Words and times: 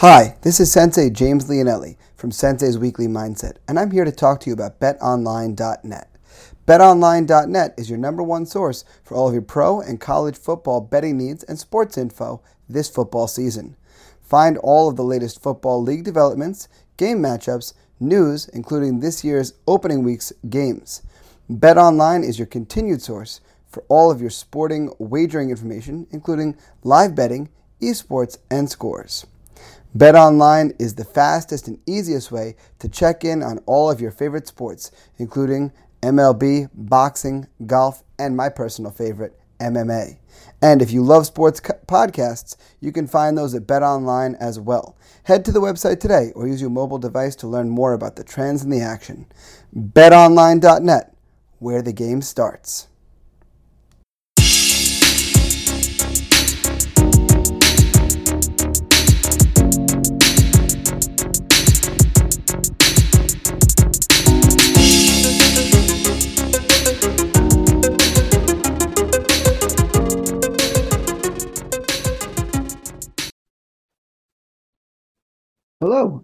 Hi, 0.00 0.36
this 0.42 0.60
is 0.60 0.70
Sensei 0.70 1.08
James 1.08 1.48
Leonelli 1.48 1.96
from 2.16 2.30
Sensei's 2.30 2.76
Weekly 2.76 3.06
Mindset, 3.06 3.56
and 3.66 3.78
I'm 3.78 3.90
here 3.90 4.04
to 4.04 4.12
talk 4.12 4.40
to 4.40 4.50
you 4.50 4.52
about 4.52 4.78
betonline.net. 4.78 6.10
BetOnline.net 6.66 7.74
is 7.78 7.88
your 7.88 7.98
number 7.98 8.22
one 8.22 8.44
source 8.44 8.84
for 9.02 9.14
all 9.14 9.28
of 9.28 9.32
your 9.32 9.40
pro 9.40 9.80
and 9.80 9.98
college 9.98 10.36
football 10.36 10.82
betting 10.82 11.16
needs 11.16 11.44
and 11.44 11.58
sports 11.58 11.96
info 11.96 12.42
this 12.68 12.90
football 12.90 13.26
season. 13.26 13.74
Find 14.20 14.58
all 14.58 14.90
of 14.90 14.96
the 14.96 15.02
latest 15.02 15.42
football 15.42 15.82
league 15.82 16.04
developments, 16.04 16.68
game 16.98 17.22
matchups, 17.22 17.72
news, 17.98 18.48
including 18.48 19.00
this 19.00 19.24
year's 19.24 19.54
opening 19.66 20.02
week's 20.02 20.30
games. 20.50 21.04
BetOnline 21.50 22.22
is 22.22 22.38
your 22.38 22.44
continued 22.44 23.00
source 23.00 23.40
for 23.66 23.82
all 23.88 24.10
of 24.10 24.20
your 24.20 24.28
sporting 24.28 24.92
wagering 24.98 25.48
information, 25.48 26.06
including 26.10 26.54
live 26.84 27.14
betting, 27.14 27.48
esports, 27.80 28.36
and 28.50 28.68
scores. 28.68 29.24
BetOnline 29.96 30.76
is 30.78 30.96
the 30.96 31.06
fastest 31.06 31.68
and 31.68 31.78
easiest 31.86 32.30
way 32.30 32.54
to 32.80 32.88
check 32.88 33.24
in 33.24 33.42
on 33.42 33.60
all 33.64 33.90
of 33.90 33.98
your 33.98 34.10
favorite 34.10 34.46
sports, 34.46 34.90
including 35.16 35.72
MLB, 36.02 36.68
boxing, 36.74 37.46
golf, 37.64 38.02
and 38.18 38.36
my 38.36 38.50
personal 38.50 38.90
favorite, 38.90 39.40
MMA. 39.58 40.18
And 40.60 40.82
if 40.82 40.90
you 40.90 41.02
love 41.02 41.24
sports 41.24 41.60
podcasts, 41.60 42.56
you 42.78 42.92
can 42.92 43.06
find 43.06 43.38
those 43.38 43.54
at 43.54 43.66
BetOnline 43.66 44.36
as 44.38 44.60
well. 44.60 44.98
Head 45.22 45.46
to 45.46 45.52
the 45.52 45.62
website 45.62 45.98
today 45.98 46.30
or 46.34 46.46
use 46.46 46.60
your 46.60 46.68
mobile 46.68 46.98
device 46.98 47.34
to 47.36 47.46
learn 47.46 47.70
more 47.70 47.94
about 47.94 48.16
the 48.16 48.24
trends 48.24 48.62
and 48.62 48.70
the 48.70 48.82
action. 48.82 49.24
BetOnline.net, 49.74 51.16
where 51.58 51.80
the 51.80 51.94
game 51.94 52.20
starts. 52.20 52.88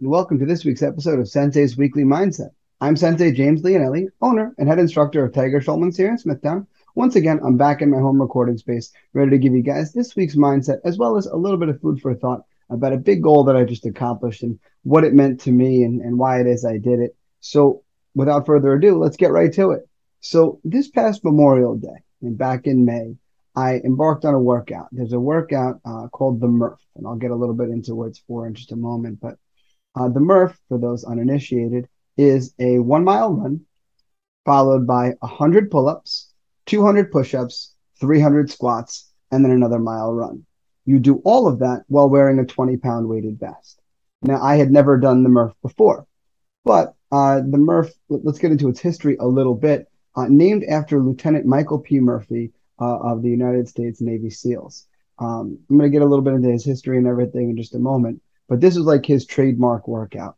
And 0.03 0.11
welcome 0.11 0.36
to 0.36 0.45
this 0.45 0.64
week's 0.64 0.83
episode 0.83 1.20
of 1.20 1.28
Sensei's 1.28 1.77
Weekly 1.77 2.03
Mindset. 2.03 2.50
I'm 2.81 2.97
Sensei 2.97 3.31
James 3.31 3.62
Leonelli, 3.62 4.09
owner 4.20 4.53
and 4.59 4.69
head 4.69 4.81
instructor 4.81 5.25
of 5.25 5.33
Tiger 5.33 5.61
Schulman's 5.61 5.97
here 5.97 6.09
in 6.09 6.19
Smithtown. 6.19 6.67
Once 6.97 7.14
again, 7.14 7.39
I'm 7.44 7.56
back 7.56 7.83
in 7.83 7.91
my 7.91 8.00
home 8.00 8.20
recording 8.20 8.59
space, 8.59 8.92
ready 9.12 9.31
to 9.31 9.39
give 9.39 9.53
you 9.53 9.62
guys 9.62 9.92
this 9.92 10.17
week's 10.17 10.34
mindset, 10.34 10.81
as 10.83 10.98
well 10.98 11.17
as 11.17 11.27
a 11.27 11.36
little 11.36 11.56
bit 11.56 11.69
of 11.69 11.81
food 11.81 12.00
for 12.00 12.17
thought 12.17 12.42
about 12.69 12.92
a 12.92 12.97
big 12.97 13.22
goal 13.22 13.44
that 13.44 13.55
I 13.55 13.62
just 13.62 13.86
accomplished 13.86 14.42
and 14.42 14.59
what 14.83 15.05
it 15.05 15.14
meant 15.14 15.39
to 15.42 15.53
me 15.53 15.84
and, 15.84 16.00
and 16.00 16.19
why 16.19 16.41
it 16.41 16.48
is 16.48 16.64
I 16.64 16.78
did 16.78 16.98
it. 16.98 17.14
So, 17.39 17.84
without 18.16 18.44
further 18.44 18.72
ado, 18.72 18.98
let's 18.98 19.16
get 19.16 19.31
right 19.31 19.53
to 19.53 19.70
it. 19.70 19.89
So, 20.19 20.59
this 20.64 20.89
past 20.89 21.22
Memorial 21.22 21.77
Day, 21.77 22.03
and 22.22 22.37
back 22.37 22.66
in 22.66 22.84
May, 22.84 23.14
I 23.55 23.77
embarked 23.84 24.25
on 24.25 24.34
a 24.34 24.41
workout. 24.41 24.89
There's 24.91 25.12
a 25.12 25.20
workout 25.20 25.81
uh, 25.84 26.09
called 26.09 26.41
the 26.41 26.48
Murph, 26.48 26.84
and 26.97 27.06
I'll 27.06 27.14
get 27.14 27.31
a 27.31 27.37
little 27.37 27.55
bit 27.55 27.69
into 27.69 27.94
what 27.94 28.09
it's 28.09 28.19
for 28.27 28.48
in 28.48 28.55
just 28.55 28.72
a 28.72 28.77
moment. 28.77 29.20
But 29.20 29.39
uh, 29.94 30.08
the 30.08 30.20
Murph, 30.20 30.58
for 30.68 30.78
those 30.78 31.04
uninitiated, 31.04 31.88
is 32.16 32.54
a 32.58 32.78
one 32.78 33.04
mile 33.04 33.32
run 33.32 33.64
followed 34.44 34.86
by 34.86 35.14
100 35.20 35.70
pull 35.70 35.88
ups, 35.88 36.32
200 36.66 37.10
push 37.12 37.34
ups, 37.34 37.74
300 38.00 38.50
squats, 38.50 39.10
and 39.30 39.44
then 39.44 39.52
another 39.52 39.78
mile 39.78 40.12
run. 40.12 40.44
You 40.84 40.98
do 40.98 41.22
all 41.24 41.46
of 41.46 41.60
that 41.60 41.84
while 41.86 42.08
wearing 42.08 42.38
a 42.38 42.44
20 42.44 42.76
pound 42.78 43.08
weighted 43.08 43.38
vest. 43.38 43.80
Now, 44.22 44.40
I 44.42 44.56
had 44.56 44.70
never 44.70 44.98
done 44.98 45.22
the 45.22 45.28
Murph 45.28 45.54
before, 45.62 46.06
but 46.64 46.94
uh, 47.10 47.40
the 47.40 47.58
Murph, 47.58 47.92
let's 48.08 48.38
get 48.38 48.52
into 48.52 48.68
its 48.68 48.80
history 48.80 49.16
a 49.20 49.26
little 49.26 49.54
bit. 49.54 49.88
Uh, 50.14 50.26
named 50.28 50.62
after 50.64 51.00
Lieutenant 51.00 51.47
Michael 51.47 51.78
P. 51.78 51.98
Murphy 51.98 52.52
uh, 52.78 52.98
of 52.98 53.22
the 53.22 53.31
United 53.31 53.66
States 53.66 54.02
Navy 54.02 54.28
SEALs. 54.28 54.86
Um, 55.19 55.58
I'm 55.70 55.78
going 55.78 55.91
to 55.91 55.94
get 55.94 56.02
a 56.02 56.06
little 56.06 56.25
bit 56.25 56.34
into 56.34 56.50
his 56.50 56.64
history 56.64 56.98
and 56.98 57.06
everything 57.06 57.48
in 57.48 57.56
just 57.56 57.75
a 57.75 57.78
moment. 57.78 58.20
But 58.52 58.60
this 58.60 58.76
is 58.76 58.84
like 58.84 59.06
his 59.06 59.24
trademark 59.24 59.88
workout. 59.88 60.36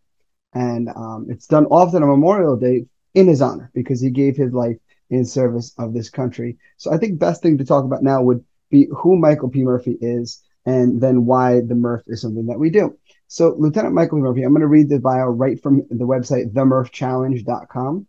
And 0.53 0.89
um, 0.91 1.27
it's 1.29 1.49
done 1.49 1.67
often 1.67 2.05
on 2.05 2.09
Memorial 2.09 2.57
Day 2.57 2.87
in 3.13 3.27
his 3.27 3.43
honor 3.43 3.73
because 3.75 4.01
he 4.01 4.09
gave 4.11 4.37
his 4.37 4.53
life 4.53 4.77
in 5.11 5.25
service 5.25 5.75
of 5.79 5.93
this 5.93 6.11
country. 6.11 6.57
So 6.77 6.93
I 6.93 6.97
think 6.97 7.19
best 7.19 7.43
thing 7.43 7.59
to 7.59 7.65
talk 7.65 7.85
about 7.85 8.05
now 8.05 8.23
would 8.23 8.45
be 8.71 8.87
who 8.97 9.17
Michael 9.17 9.49
P. 9.49 9.65
Murphy 9.65 9.99
is 10.01 10.45
and 10.65 11.01
then 11.01 11.27
why 11.27 11.61
the 11.61 11.75
Murph 11.75 12.05
is 12.07 12.21
something 12.21 12.47
that 12.47 12.61
we 12.61 12.71
do. 12.71 12.97
So 13.27 13.57
Lieutenant 13.59 13.97
Michael 13.97 14.19
P. 14.19 14.23
Murphy, 14.23 14.45
I'm 14.45 14.53
going 14.53 14.61
to 14.61 14.69
read 14.69 14.91
the 14.91 15.01
bio 15.01 15.27
right 15.27 15.61
from 15.61 15.83
the 15.91 16.07
website, 16.07 16.53
themurphchallenge.com. 16.53 18.07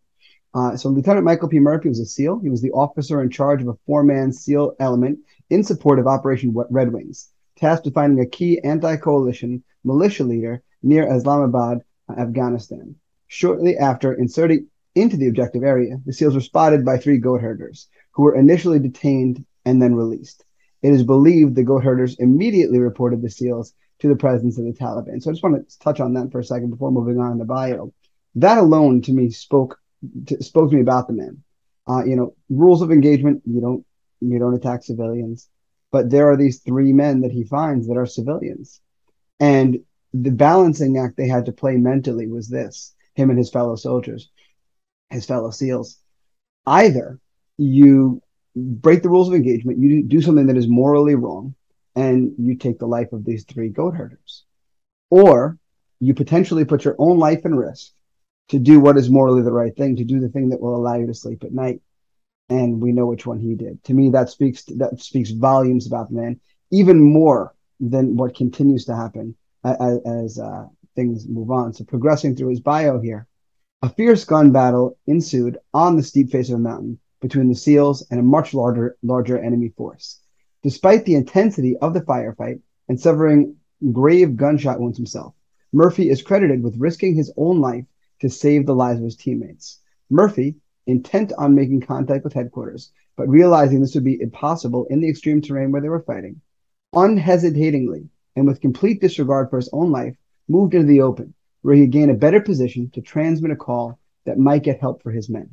Uh, 0.54 0.78
so 0.78 0.90
Lieutenant 0.90 1.26
Michael 1.26 1.50
P. 1.50 1.58
Murphy 1.58 1.90
was 1.90 2.00
a 2.00 2.06
SEAL. 2.06 2.42
He 2.42 2.52
was 2.52 2.62
the 2.62 2.74
officer 2.74 3.24
in 3.24 3.32
charge 3.32 3.64
of 3.64 3.70
a 3.70 3.78
four-man 3.88 4.32
SEAL 4.34 4.76
element 4.80 5.18
in 5.50 5.64
support 5.64 5.98
of 5.98 6.06
Operation 6.06 6.54
Red 6.70 6.94
Wings, 6.94 7.30
tasked 7.56 7.86
with 7.86 7.94
finding 7.94 8.24
a 8.24 8.30
key 8.30 8.60
anti-coalition 8.64 9.64
militia 9.84 10.24
leader 10.24 10.62
near 10.84 11.12
Islamabad, 11.12 11.82
Afghanistan. 12.18 12.96
Shortly 13.28 13.78
after 13.78 14.14
inserting 14.14 14.68
into 14.94 15.18
the 15.18 15.28
objective 15.28 15.64
area, 15.64 15.98
the 16.06 16.14
SEALs 16.14 16.36
were 16.36 16.42
spotted 16.42 16.86
by 16.86 16.98
three 16.98 17.18
goat 17.18 17.42
herders, 17.42 17.88
who 18.12 18.24
were 18.24 18.36
initially 18.36 18.80
detained 18.80 19.46
and 19.66 19.82
then 19.82 19.96
released. 19.96 20.44
It 20.82 20.94
is 20.94 21.04
believed 21.04 21.56
the 21.56 21.64
goat 21.64 21.84
herders 21.84 22.16
immediately 22.20 22.80
reported 22.80 23.22
the 23.22 23.30
SEALs 23.30 23.74
to 24.00 24.08
the 24.08 24.16
presence 24.16 24.58
of 24.58 24.66
the 24.66 24.74
Taliban. 24.74 25.22
So 25.22 25.30
I 25.30 25.34
just 25.34 25.44
want 25.44 25.68
to 25.68 25.80
touch 25.80 26.00
on 26.00 26.14
that 26.14 26.32
for 26.32 26.40
a 26.40 26.44
second 26.44 26.70
before 26.70 26.92
moving 26.92 27.20
on 27.20 27.40
to 27.40 27.46
bio. 27.46 27.94
That 28.36 28.58
alone 28.58 29.02
to 29.04 29.14
me 29.14 29.32
spoke 29.32 29.80
to, 30.28 30.44
spoke 30.44 30.70
to 30.70 30.76
me 30.76 30.82
about 30.82 31.08
the 31.08 31.14
man. 31.14 31.44
Uh, 31.88 32.04
you 32.04 32.16
know, 32.16 32.36
rules 32.50 32.82
of 32.82 32.92
engagement, 32.92 33.42
you 33.46 33.62
don't 33.62 33.86
you 34.22 34.40
don't 34.40 34.56
attack 34.56 34.84
civilians. 34.84 35.50
But 35.96 36.10
there 36.10 36.30
are 36.30 36.36
these 36.36 36.60
three 36.60 36.92
men 36.92 37.22
that 37.22 37.32
he 37.32 37.46
finds 37.46 37.88
that 37.88 37.96
are 37.96 38.06
civilians. 38.06 38.82
And 39.40 39.80
the 40.14 40.30
balancing 40.30 40.98
act 40.98 41.16
they 41.16 41.30
had 41.30 41.46
to 41.46 41.54
play 41.54 41.78
mentally 41.78 42.28
was 42.28 42.50
this 42.50 42.94
him 43.14 43.30
and 43.30 43.40
his 43.40 43.50
fellow 43.50 43.78
soldiers, 43.78 44.30
his 45.10 45.26
fellow 45.26 45.52
SEALs. 45.52 45.98
Either 46.66 47.22
you 47.58 48.22
break 48.58 49.04
the 49.04 49.10
rules 49.10 49.30
of 49.30 49.36
engagement, 49.36 49.80
you 49.80 50.04
do 50.04 50.20
something 50.20 50.48
that 50.48 50.58
is 50.58 50.68
morally 50.68 51.16
wrong, 51.16 51.56
and 51.96 52.34
you 52.38 52.58
take 52.58 52.78
the 52.78 52.94
life 52.98 53.14
of 53.14 53.24
these 53.24 53.46
three 53.46 53.70
goat 53.70 53.96
herders, 53.96 54.44
or 55.10 55.58
you 56.02 56.14
potentially 56.14 56.66
put 56.66 56.84
your 56.84 56.98
own 57.00 57.20
life 57.20 57.46
in 57.46 57.56
risk 57.56 57.94
to 58.50 58.60
do 58.60 58.82
what 58.82 58.98
is 58.98 59.10
morally 59.10 59.44
the 59.44 59.60
right 59.62 59.78
thing, 59.78 59.96
to 59.96 60.04
do 60.04 60.20
the 60.20 60.28
thing 60.28 60.50
that 60.50 60.60
will 60.60 60.76
allow 60.76 60.96
you 60.96 61.08
to 61.08 61.14
sleep 61.14 61.46
at 61.46 61.54
night. 61.54 61.80
And 62.50 62.82
we 62.82 62.92
know 62.92 63.08
which 63.08 63.26
one 63.26 63.40
he 63.40 63.56
did. 63.56 63.84
To 63.86 63.94
me, 63.94 64.10
that 64.12 64.30
speaks 64.30 64.64
that 64.66 65.02
speaks 65.02 65.32
volumes 65.32 65.88
about 65.88 66.10
the 66.10 66.16
man, 66.16 66.40
even 66.72 67.00
more 67.02 67.56
than 67.80 68.16
what 68.16 68.36
continues 68.36 68.86
to 68.86 68.96
happen 68.96 69.36
as, 69.64 70.00
as 70.06 70.40
uh, 70.40 70.68
things 70.96 71.28
move 71.28 71.50
on. 71.50 71.74
So, 71.74 71.84
progressing 71.84 72.36
through 72.36 72.50
his 72.50 72.60
bio 72.60 73.00
here, 73.00 73.28
a 73.82 73.90
fierce 73.90 74.24
gun 74.26 74.52
battle 74.52 74.98
ensued 75.08 75.58
on 75.74 75.96
the 75.96 76.04
steep 76.04 76.32
face 76.32 76.50
of 76.50 76.56
a 76.56 76.60
mountain 76.60 77.00
between 77.22 77.50
the 77.50 77.56
SEALs 77.56 78.06
and 78.12 78.20
a 78.20 78.24
much 78.24 78.54
larger, 78.54 78.98
larger 79.02 79.38
enemy 79.38 79.70
force. 79.70 80.20
Despite 80.64 81.06
the 81.06 81.16
intensity 81.16 81.78
of 81.78 81.94
the 81.94 82.02
firefight 82.02 82.62
and 82.88 83.00
suffering 83.00 83.56
grave 83.92 84.36
gunshot 84.36 84.80
wounds 84.80 84.98
himself, 84.98 85.34
Murphy 85.74 86.10
is 86.10 86.22
credited 86.22 86.64
with 86.64 86.78
risking 86.78 87.16
his 87.16 87.32
own 87.38 87.60
life 87.60 87.86
to 88.22 88.30
save 88.30 88.66
the 88.66 88.76
lives 88.76 89.00
of 89.00 89.06
his 89.06 89.16
teammates. 89.16 89.80
Murphy, 90.10 90.56
intent 90.88 91.34
on 91.38 91.56
making 91.56 91.82
contact 91.82 92.24
with 92.24 92.34
headquarters, 92.34 92.92
but 93.16 93.30
realizing 93.30 93.82
this 93.82 93.96
would 93.96 94.04
be 94.04 94.22
impossible 94.22 94.86
in 94.90 95.00
the 95.00 95.10
extreme 95.10 95.42
terrain 95.42 95.72
where 95.72 95.82
they 95.82 95.90
were 95.90 96.04
fighting, 96.04 96.42
unhesitatingly 96.94 98.10
and 98.36 98.46
with 98.46 98.62
complete 98.62 99.02
disregard 99.02 99.50
for 99.50 99.58
his 99.58 99.70
own 99.72 99.92
life, 99.92 100.16
moved 100.48 100.74
into 100.74 100.88
the 100.88 101.02
open, 101.02 101.34
where 101.62 101.76
he 101.76 101.88
gained 101.88 102.12
a 102.12 102.16
better 102.16 102.42
position 102.42 102.90
to 102.92 103.02
transmit 103.02 103.52
a 103.52 103.56
call 103.56 103.98
that 104.26 104.38
might 104.38 104.64
get 104.64 104.80
help 104.80 105.02
for 105.02 105.12
his 105.12 105.30
men. 105.30 105.50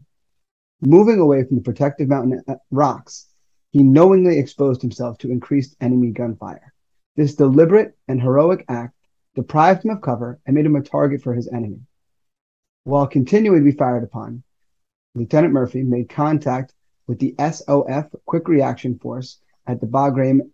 Moving 0.81 1.21
away 1.21 1.45
from 1.45 1.57
the 1.57 1.63
protective 1.63 2.09
mountain 2.09 2.43
uh, 2.49 2.57
rocks, 2.71 3.29
he 3.71 3.83
knowingly 3.83 4.39
exposed 4.39 4.83
himself 4.83 5.19
to 5.19 5.31
increased 5.31 5.77
enemy 5.81 6.11
gunfire. 6.11 6.73
This 7.17 7.35
deliberate 7.35 7.97
and 8.09 8.21
heroic 8.21 8.65
act 8.69 8.95
deprived 9.35 9.85
him 9.85 9.93
of 9.93 10.03
cover 10.03 10.41
and 10.45 10.55
made 10.55 10.67
him 10.67 10.77
a 10.77 10.83
target 10.83 11.23
for 11.23 11.35
his 11.35 11.49
enemy. 11.49 11.81
While 12.85 13.07
continuing 13.07 13.61
to 13.61 13.71
be 13.71 13.77
fired 13.77 14.03
upon, 14.03 14.43
Lieutenant 15.15 15.53
Murphy 15.53 15.83
made 15.83 16.09
contact 16.09 16.73
with 17.07 17.19
the 17.19 17.35
SOF 17.39 18.15
Quick 18.25 18.49
Reaction 18.49 18.99
Force 18.99 19.39
at 19.67 19.79
the 19.79 19.87
Bagram 19.87 20.51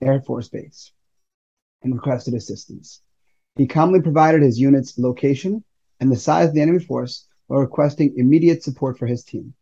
Air 0.00 0.20
Force 0.20 0.48
Base 0.48 0.92
and 1.82 1.94
requested 1.94 2.34
assistance. 2.34 3.02
He 3.56 3.66
calmly 3.66 4.00
provided 4.00 4.42
his 4.42 4.60
unit's 4.60 4.96
location 4.98 5.64
and 5.98 6.12
the 6.12 6.16
size 6.16 6.48
of 6.48 6.54
the 6.54 6.60
enemy 6.60 6.78
force 6.78 7.26
while 7.48 7.58
requesting 7.58 8.14
immediate 8.16 8.62
support 8.62 8.96
for 8.96 9.06
his 9.06 9.24
team. 9.24 9.54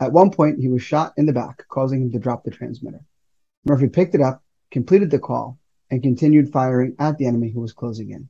At 0.00 0.12
one 0.12 0.32
point, 0.32 0.58
he 0.58 0.66
was 0.66 0.82
shot 0.82 1.12
in 1.16 1.26
the 1.26 1.32
back, 1.32 1.64
causing 1.68 2.02
him 2.02 2.10
to 2.10 2.18
drop 2.18 2.42
the 2.42 2.50
transmitter. 2.50 3.04
Murphy 3.64 3.88
picked 3.88 4.16
it 4.16 4.20
up, 4.20 4.42
completed 4.72 5.12
the 5.12 5.20
call, 5.20 5.56
and 5.88 6.02
continued 6.02 6.50
firing 6.52 6.96
at 6.98 7.16
the 7.16 7.26
enemy 7.26 7.50
who 7.50 7.60
was 7.60 7.72
closing 7.72 8.10
in. 8.10 8.28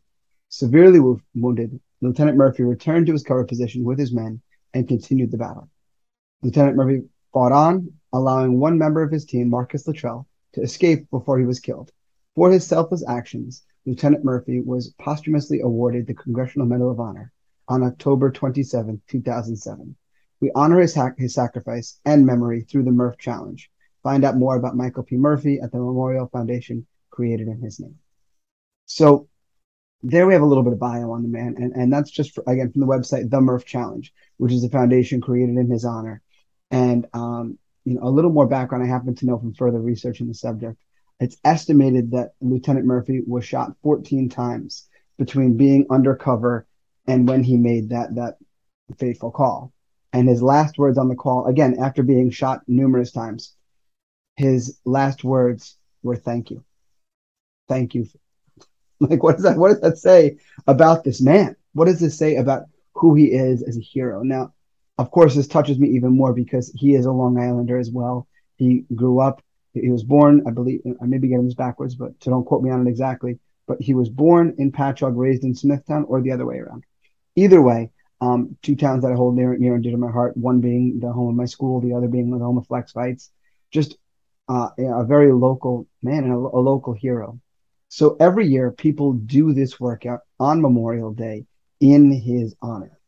Severely 0.51 1.01
wounded, 1.35 1.81
Lieutenant 2.03 2.37
Murphy 2.37 2.65
returned 2.65 3.07
to 3.07 3.13
his 3.13 3.23
cover 3.23 3.45
position 3.45 3.83
with 3.83 3.99
his 3.99 4.13
men 4.13 4.43
and 4.75 4.87
continued 4.89 5.31
the 5.31 5.39
battle. 5.39 5.71
Lieutenant 6.43 6.77
Murphy 6.77 7.05
fought 7.33 7.53
on, 7.53 7.93
allowing 8.13 8.59
one 8.59 8.77
member 8.77 9.03
of 9.03 9.11
his 9.11 9.25
team, 9.25 9.49
Marcus 9.49 9.87
Luttrell, 9.87 10.27
to 10.53 10.61
escape 10.61 11.09
before 11.11 11.39
he 11.39 11.47
was 11.47 11.61
killed. 11.61 11.91
For 12.35 12.51
his 12.51 12.67
selfless 12.67 13.05
actions, 13.09 13.65
Lieutenant 13.87 14.25
Murphy 14.25 14.61
was 14.61 14.95
posthumously 14.99 15.61
awarded 15.61 16.07
the 16.07 16.15
Congressional 16.15 16.67
Medal 16.67 16.91
of 16.91 17.01
Honor 17.01 17.33
on 17.69 17.83
October 17.83 18.31
27, 18.31 19.01
2007. 19.09 19.97
We 20.41 20.51
honor 20.55 20.81
his, 20.81 20.95
ha- 20.95 21.13
his 21.17 21.35
sacrifice 21.35 21.99
and 22.05 22.27
memory 22.27 22.63
through 22.63 22.85
the 22.85 22.91
Murph 22.91 23.19
Challenge. 23.19 23.71
Find 24.03 24.25
out 24.25 24.37
more 24.37 24.57
about 24.57 24.77
Michael 24.77 25.03
P. 25.03 25.17
Murphy 25.17 25.61
at 25.61 25.73
the 25.73 25.79
Memorial 25.79 26.27
Foundation 26.27 26.87
created 27.11 27.49
in 27.49 27.61
his 27.63 27.81
name. 27.81 27.97
So 28.87 29.29
there 30.05 30.27
we 30.27 30.35
have 30.35 30.43
a 30.43 30.47
little 30.47 30.63
bit 30.63 30.75
of 30.75 30.79
bio 30.79 31.11
on 31.11 31.23
the 31.23 31.29
man, 31.29 31.57
and, 31.59 31.73
and 31.73 31.93
that's 31.93 32.11
just 32.11 32.35
for, 32.35 32.45
again 32.47 32.71
from 32.71 32.81
the 32.81 32.87
website 32.87 33.31
The 33.31 33.41
Murph 33.41 33.65
Challenge, 33.65 34.13
which 34.37 34.53
is 34.53 34.63
a 34.63 34.69
foundation 34.69 35.21
created 35.21 35.57
in 35.57 35.71
his 35.71 35.85
honor. 35.85 36.21
And 36.71 37.07
um, 37.15 37.59
you 37.85 37.95
know, 37.95 38.03
a 38.03 38.11
little 38.11 38.31
more 38.31 38.47
background 38.47 38.85
I 38.85 38.87
happen 38.87 39.15
to 39.15 39.27
know 39.27 39.39
from 39.39 39.55
further 39.55 39.81
research 39.81 40.21
in 40.21 40.29
the 40.29 40.35
subject. 40.35 40.79
It's 41.21 41.39
estimated 41.45 42.11
that 42.11 42.33
Lieutenant 42.41 42.87
Murphy 42.87 43.23
was 43.27 43.47
shot 43.47 43.77
14 43.83 44.29
times 44.29 44.89
between 45.17 45.57
being 45.57 45.87
undercover 45.91 46.67
and 47.07 47.27
when 47.27 47.43
he 47.43 47.57
made 47.57 47.91
that 47.91 48.15
that 48.17 48.37
fateful 48.99 49.31
call. 49.31 49.73
And 50.13 50.29
his 50.29 50.43
last 50.43 50.77
words 50.77 50.99
on 50.99 51.09
the 51.09 51.15
call, 51.15 51.47
again 51.47 51.77
after 51.81 52.03
being 52.03 52.31
shot 52.31 52.61
numerous 52.67 53.11
times, 53.11 53.55
his 54.37 54.79
last 54.85 55.25
words 55.25 55.79
were 56.03 56.17
"Thank 56.17 56.51
you, 56.51 56.63
thank 57.69 57.95
you." 57.95 58.07
Like, 59.01 59.23
what 59.23 59.35
does 59.35 59.43
that? 59.43 59.57
What 59.59 59.69
does 59.69 59.81
that 59.81 59.99
say 59.99 60.39
about 60.67 61.05
this 61.05 61.21
man? 61.21 61.57
What 61.73 61.87
does 61.87 62.01
this 62.01 62.17
say 62.17 62.37
about 62.37 62.65
who 62.93 63.15
he 63.15 63.27
is 63.27 63.63
as 63.63 63.77
a 63.77 63.81
hero? 63.81 64.23
Now, 64.23 64.53
of 64.99 65.11
course, 65.11 65.35
this 65.35 65.49
touches 65.49 65.79
me 65.79 65.89
even 65.91 66.17
more 66.17 66.33
because 66.33 66.73
he 66.75 66.95
is 66.95 67.05
a 67.05 67.11
Long 67.11 67.39
Islander 67.39 67.79
as 67.79 67.91
well. 67.91 68.29
He 68.57 68.85
grew 68.95 69.21
up. 69.21 69.43
He 69.73 69.91
was 69.91 70.05
born, 70.05 70.45
I 70.47 70.53
believe. 70.53 70.83
I 71.03 71.07
may 71.07 71.19
be 71.19 71.29
getting 71.29 71.47
this 71.47 71.55
backwards, 71.55 71.97
but 71.97 72.13
so 72.21 72.31
don't 72.31 72.45
quote 72.45 72.63
me 72.63 72.71
on 72.71 72.87
it 72.87 72.91
exactly. 72.91 73.41
But 73.67 73.81
he 73.81 73.95
was 73.95 74.09
born 74.09 74.55
in 74.59 74.71
Patchogue, 74.71 75.17
raised 75.17 75.43
in 75.43 75.55
Smithtown, 75.55 76.05
or 76.05 76.21
the 76.21 76.31
other 76.31 76.47
way 76.47 76.59
around. 76.59 76.85
Either 77.35 77.61
way, 77.61 77.91
um, 78.21 78.57
two 78.63 78.77
towns 78.77 79.03
that 79.03 79.11
I 79.11 79.17
hold 79.17 79.35
near, 79.35 79.57
near 79.57 79.75
and 79.75 79.83
dear 79.83 79.93
to 79.93 79.99
my 79.99 80.11
heart. 80.11 80.37
One 80.37 80.61
being 80.61 81.01
the 81.01 81.13
home 81.13 81.31
of 81.31 81.35
my 81.35 81.47
school, 81.47 81.81
the 81.81 81.95
other 81.95 82.07
being 82.07 82.31
the 82.31 82.39
home 82.39 82.59
of 82.59 82.67
Flex 82.69 82.93
Fights. 82.93 83.31
Just 83.73 83.97
uh, 84.49 84.69
a 84.79 85.05
very 85.05 85.33
local 85.33 85.89
man 86.03 86.25
and 86.25 86.33
a, 86.33 86.37
a 86.37 86.61
local 86.61 86.93
hero. 86.93 87.41
So 87.89 88.17
every 88.19 88.47
year, 88.47 88.73
people 88.73 89.13
do 89.13 89.53
this 89.53 89.79
workout 89.79 90.21
on 90.41 90.61
Memorial 90.61 91.13
Day 91.13 91.47
in 91.81 92.11
his 92.11 92.55
honor. 92.61 92.99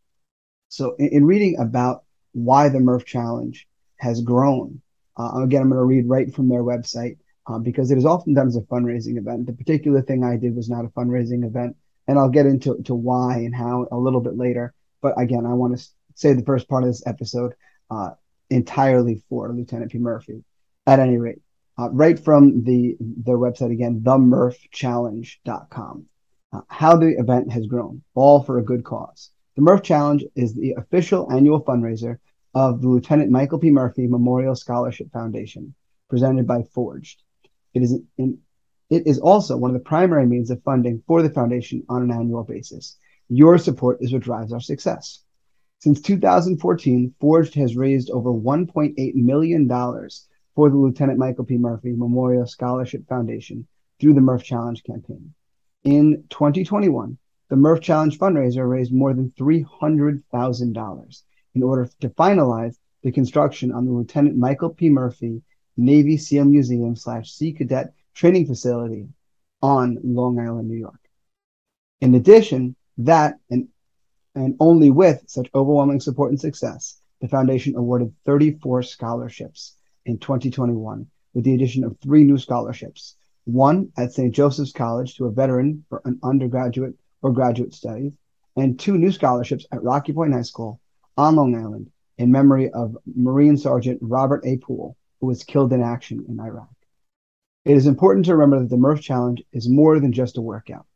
So, 0.68 0.94
in, 0.96 1.08
in 1.08 1.24
reading 1.24 1.58
about 1.58 2.04
why 2.32 2.68
the 2.68 2.80
Murph 2.80 3.04
Challenge 3.04 3.66
has 3.96 4.20
grown, 4.20 4.80
uh, 5.16 5.42
again, 5.42 5.62
I'm 5.62 5.70
going 5.70 5.78
to 5.78 5.84
read 5.84 6.08
right 6.08 6.32
from 6.32 6.48
their 6.48 6.62
website 6.62 7.16
uh, 7.46 7.58
because 7.58 7.90
it 7.90 7.98
is 7.98 8.04
oftentimes 8.04 8.56
a 8.56 8.60
fundraising 8.62 9.18
event. 9.18 9.46
The 9.46 9.52
particular 9.52 10.02
thing 10.02 10.24
I 10.24 10.36
did 10.36 10.54
was 10.54 10.68
not 10.68 10.84
a 10.84 10.88
fundraising 10.88 11.44
event, 11.44 11.76
and 12.06 12.18
I'll 12.18 12.28
get 12.28 12.46
into 12.46 12.80
to 12.84 12.94
why 12.94 13.38
and 13.38 13.54
how 13.54 13.86
a 13.90 13.96
little 13.96 14.20
bit 14.20 14.36
later. 14.36 14.74
But 15.00 15.20
again, 15.20 15.46
I 15.46 15.54
want 15.54 15.78
to 15.78 15.88
say 16.14 16.32
the 16.32 16.44
first 16.44 16.68
part 16.68 16.82
of 16.82 16.90
this 16.90 17.06
episode 17.06 17.54
uh, 17.90 18.10
entirely 18.50 19.22
for 19.28 19.52
Lieutenant 19.52 19.92
P. 19.92 19.98
Murphy. 19.98 20.44
At 20.86 21.00
any 21.00 21.16
rate, 21.16 21.40
uh, 21.78 21.90
right 21.90 22.18
from 22.18 22.64
the 22.64 22.96
their 23.00 23.38
website 23.38 23.72
again, 23.72 24.00
themurphchallenge.com. 24.00 26.06
Uh, 26.52 26.60
how 26.68 26.96
the 26.96 27.18
event 27.18 27.50
has 27.50 27.66
grown, 27.66 28.02
all 28.14 28.42
for 28.42 28.58
a 28.58 28.64
good 28.64 28.84
cause. 28.84 29.30
The 29.56 29.62
Murph 29.62 29.82
Challenge 29.82 30.24
is 30.34 30.54
the 30.54 30.74
official 30.78 31.30
annual 31.32 31.62
fundraiser 31.62 32.18
of 32.54 32.80
the 32.80 32.88
Lieutenant 32.88 33.30
Michael 33.30 33.58
P. 33.58 33.70
Murphy 33.70 34.06
Memorial 34.06 34.54
Scholarship 34.54 35.12
Foundation, 35.12 35.74
presented 36.08 36.46
by 36.46 36.62
Forged. 36.62 37.22
It 37.74 37.82
is 37.82 37.98
in, 38.16 38.38
it 38.88 39.06
is 39.06 39.18
also 39.18 39.56
one 39.56 39.70
of 39.70 39.74
the 39.74 39.80
primary 39.80 40.26
means 40.26 40.50
of 40.50 40.62
funding 40.62 41.02
for 41.06 41.22
the 41.22 41.30
foundation 41.30 41.84
on 41.88 42.02
an 42.02 42.12
annual 42.12 42.44
basis. 42.44 42.96
Your 43.28 43.58
support 43.58 43.98
is 44.00 44.12
what 44.12 44.22
drives 44.22 44.52
our 44.52 44.60
success. 44.60 45.22
Since 45.80 46.00
2014, 46.02 47.14
Forged 47.20 47.54
has 47.56 47.76
raised 47.76 48.10
over 48.10 48.30
$1.8 48.30 49.14
million 49.14 49.68
for 50.56 50.70
the 50.70 50.76
Lieutenant 50.76 51.18
Michael 51.18 51.44
P. 51.44 51.58
Murphy 51.58 51.92
Memorial 51.92 52.46
Scholarship 52.46 53.06
Foundation 53.06 53.66
through 54.00 54.14
the 54.14 54.22
Murph 54.22 54.42
Challenge 54.42 54.82
campaign. 54.82 55.34
In 55.84 56.24
2021, 56.30 57.18
the 57.50 57.56
Murph 57.56 57.82
Challenge 57.82 58.18
fundraiser 58.18 58.68
raised 58.68 58.92
more 58.92 59.12
than 59.12 59.32
$300,000 59.38 61.22
in 61.54 61.62
order 61.62 61.88
to 62.00 62.08
finalize 62.08 62.78
the 63.02 63.12
construction 63.12 63.70
on 63.70 63.84
the 63.84 63.92
Lieutenant 63.92 64.36
Michael 64.36 64.70
P. 64.70 64.88
Murphy 64.88 65.42
Navy 65.76 66.16
SEAL 66.16 66.46
Museum 66.46 66.96
slash 66.96 67.30
Sea 67.32 67.52
Cadet 67.52 67.92
Training 68.14 68.46
Facility 68.46 69.08
on 69.60 69.98
Long 70.02 70.38
Island, 70.38 70.68
New 70.68 70.78
York. 70.78 71.00
In 72.00 72.14
addition, 72.14 72.76
that 72.98 73.34
and, 73.50 73.68
and 74.34 74.56
only 74.58 74.90
with 74.90 75.24
such 75.26 75.50
overwhelming 75.54 76.00
support 76.00 76.30
and 76.30 76.40
success, 76.40 76.98
the 77.20 77.28
foundation 77.28 77.76
awarded 77.76 78.14
34 78.24 78.82
scholarships 78.82 79.75
in 80.06 80.18
2021 80.18 81.06
with 81.34 81.44
the 81.44 81.54
addition 81.54 81.84
of 81.84 81.96
three 81.98 82.24
new 82.24 82.38
scholarships 82.38 83.16
one 83.46 83.92
at 83.96 84.12
St. 84.12 84.34
Joseph's 84.34 84.72
College 84.72 85.14
to 85.16 85.26
a 85.26 85.30
veteran 85.30 85.84
for 85.88 86.02
an 86.04 86.18
undergraduate 86.24 86.94
or 87.22 87.32
graduate 87.32 87.72
studies, 87.72 88.12
and 88.56 88.78
two 88.78 88.98
new 88.98 89.12
scholarships 89.12 89.66
at 89.70 89.82
Rocky 89.82 90.12
Point 90.12 90.32
High 90.32 90.42
School 90.42 90.80
on 91.16 91.36
Long 91.36 91.54
Island 91.54 91.90
in 92.18 92.32
memory 92.32 92.70
of 92.70 92.96
Marine 93.14 93.56
Sergeant 93.56 94.00
Robert 94.02 94.44
A. 94.44 94.56
Poole, 94.56 94.96
who 95.20 95.28
was 95.28 95.44
killed 95.44 95.72
in 95.72 95.80
action 95.80 96.24
in 96.28 96.40
Iraq. 96.40 96.68
It 97.64 97.76
is 97.76 97.86
important 97.86 98.26
to 98.26 98.34
remember 98.34 98.60
that 98.60 98.68
the 98.68 98.76
Murph 98.76 99.00
Challenge 99.00 99.42
is 99.52 99.68
more 99.68 100.00
than 100.00 100.12
just 100.12 100.38
a 100.38 100.42
workout. 100.42 100.86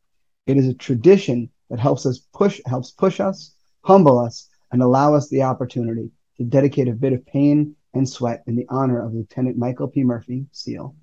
It 0.45 0.57
is 0.57 0.67
a 0.67 0.73
tradition 0.73 1.49
that 1.69 1.79
helps 1.79 2.05
us 2.05 2.19
push 2.33 2.59
helps 2.65 2.91
push 2.91 3.21
us, 3.21 3.55
humble 3.83 4.19
us, 4.19 4.49
and 4.71 4.81
allow 4.81 5.15
us 5.15 5.29
the 5.29 5.43
opportunity 5.43 6.11
to 6.37 6.43
dedicate 6.43 6.89
a 6.89 6.93
bit 6.93 7.13
of 7.13 7.25
pain 7.25 7.75
and 7.93 8.07
sweat 8.07 8.43
in 8.47 8.55
the 8.55 8.65
honor 8.69 9.03
of 9.03 9.13
Lieutenant 9.13 9.57
Michael 9.57 9.87
P. 9.87 10.03
Murphy, 10.03 10.45
SEAL, 10.51 10.95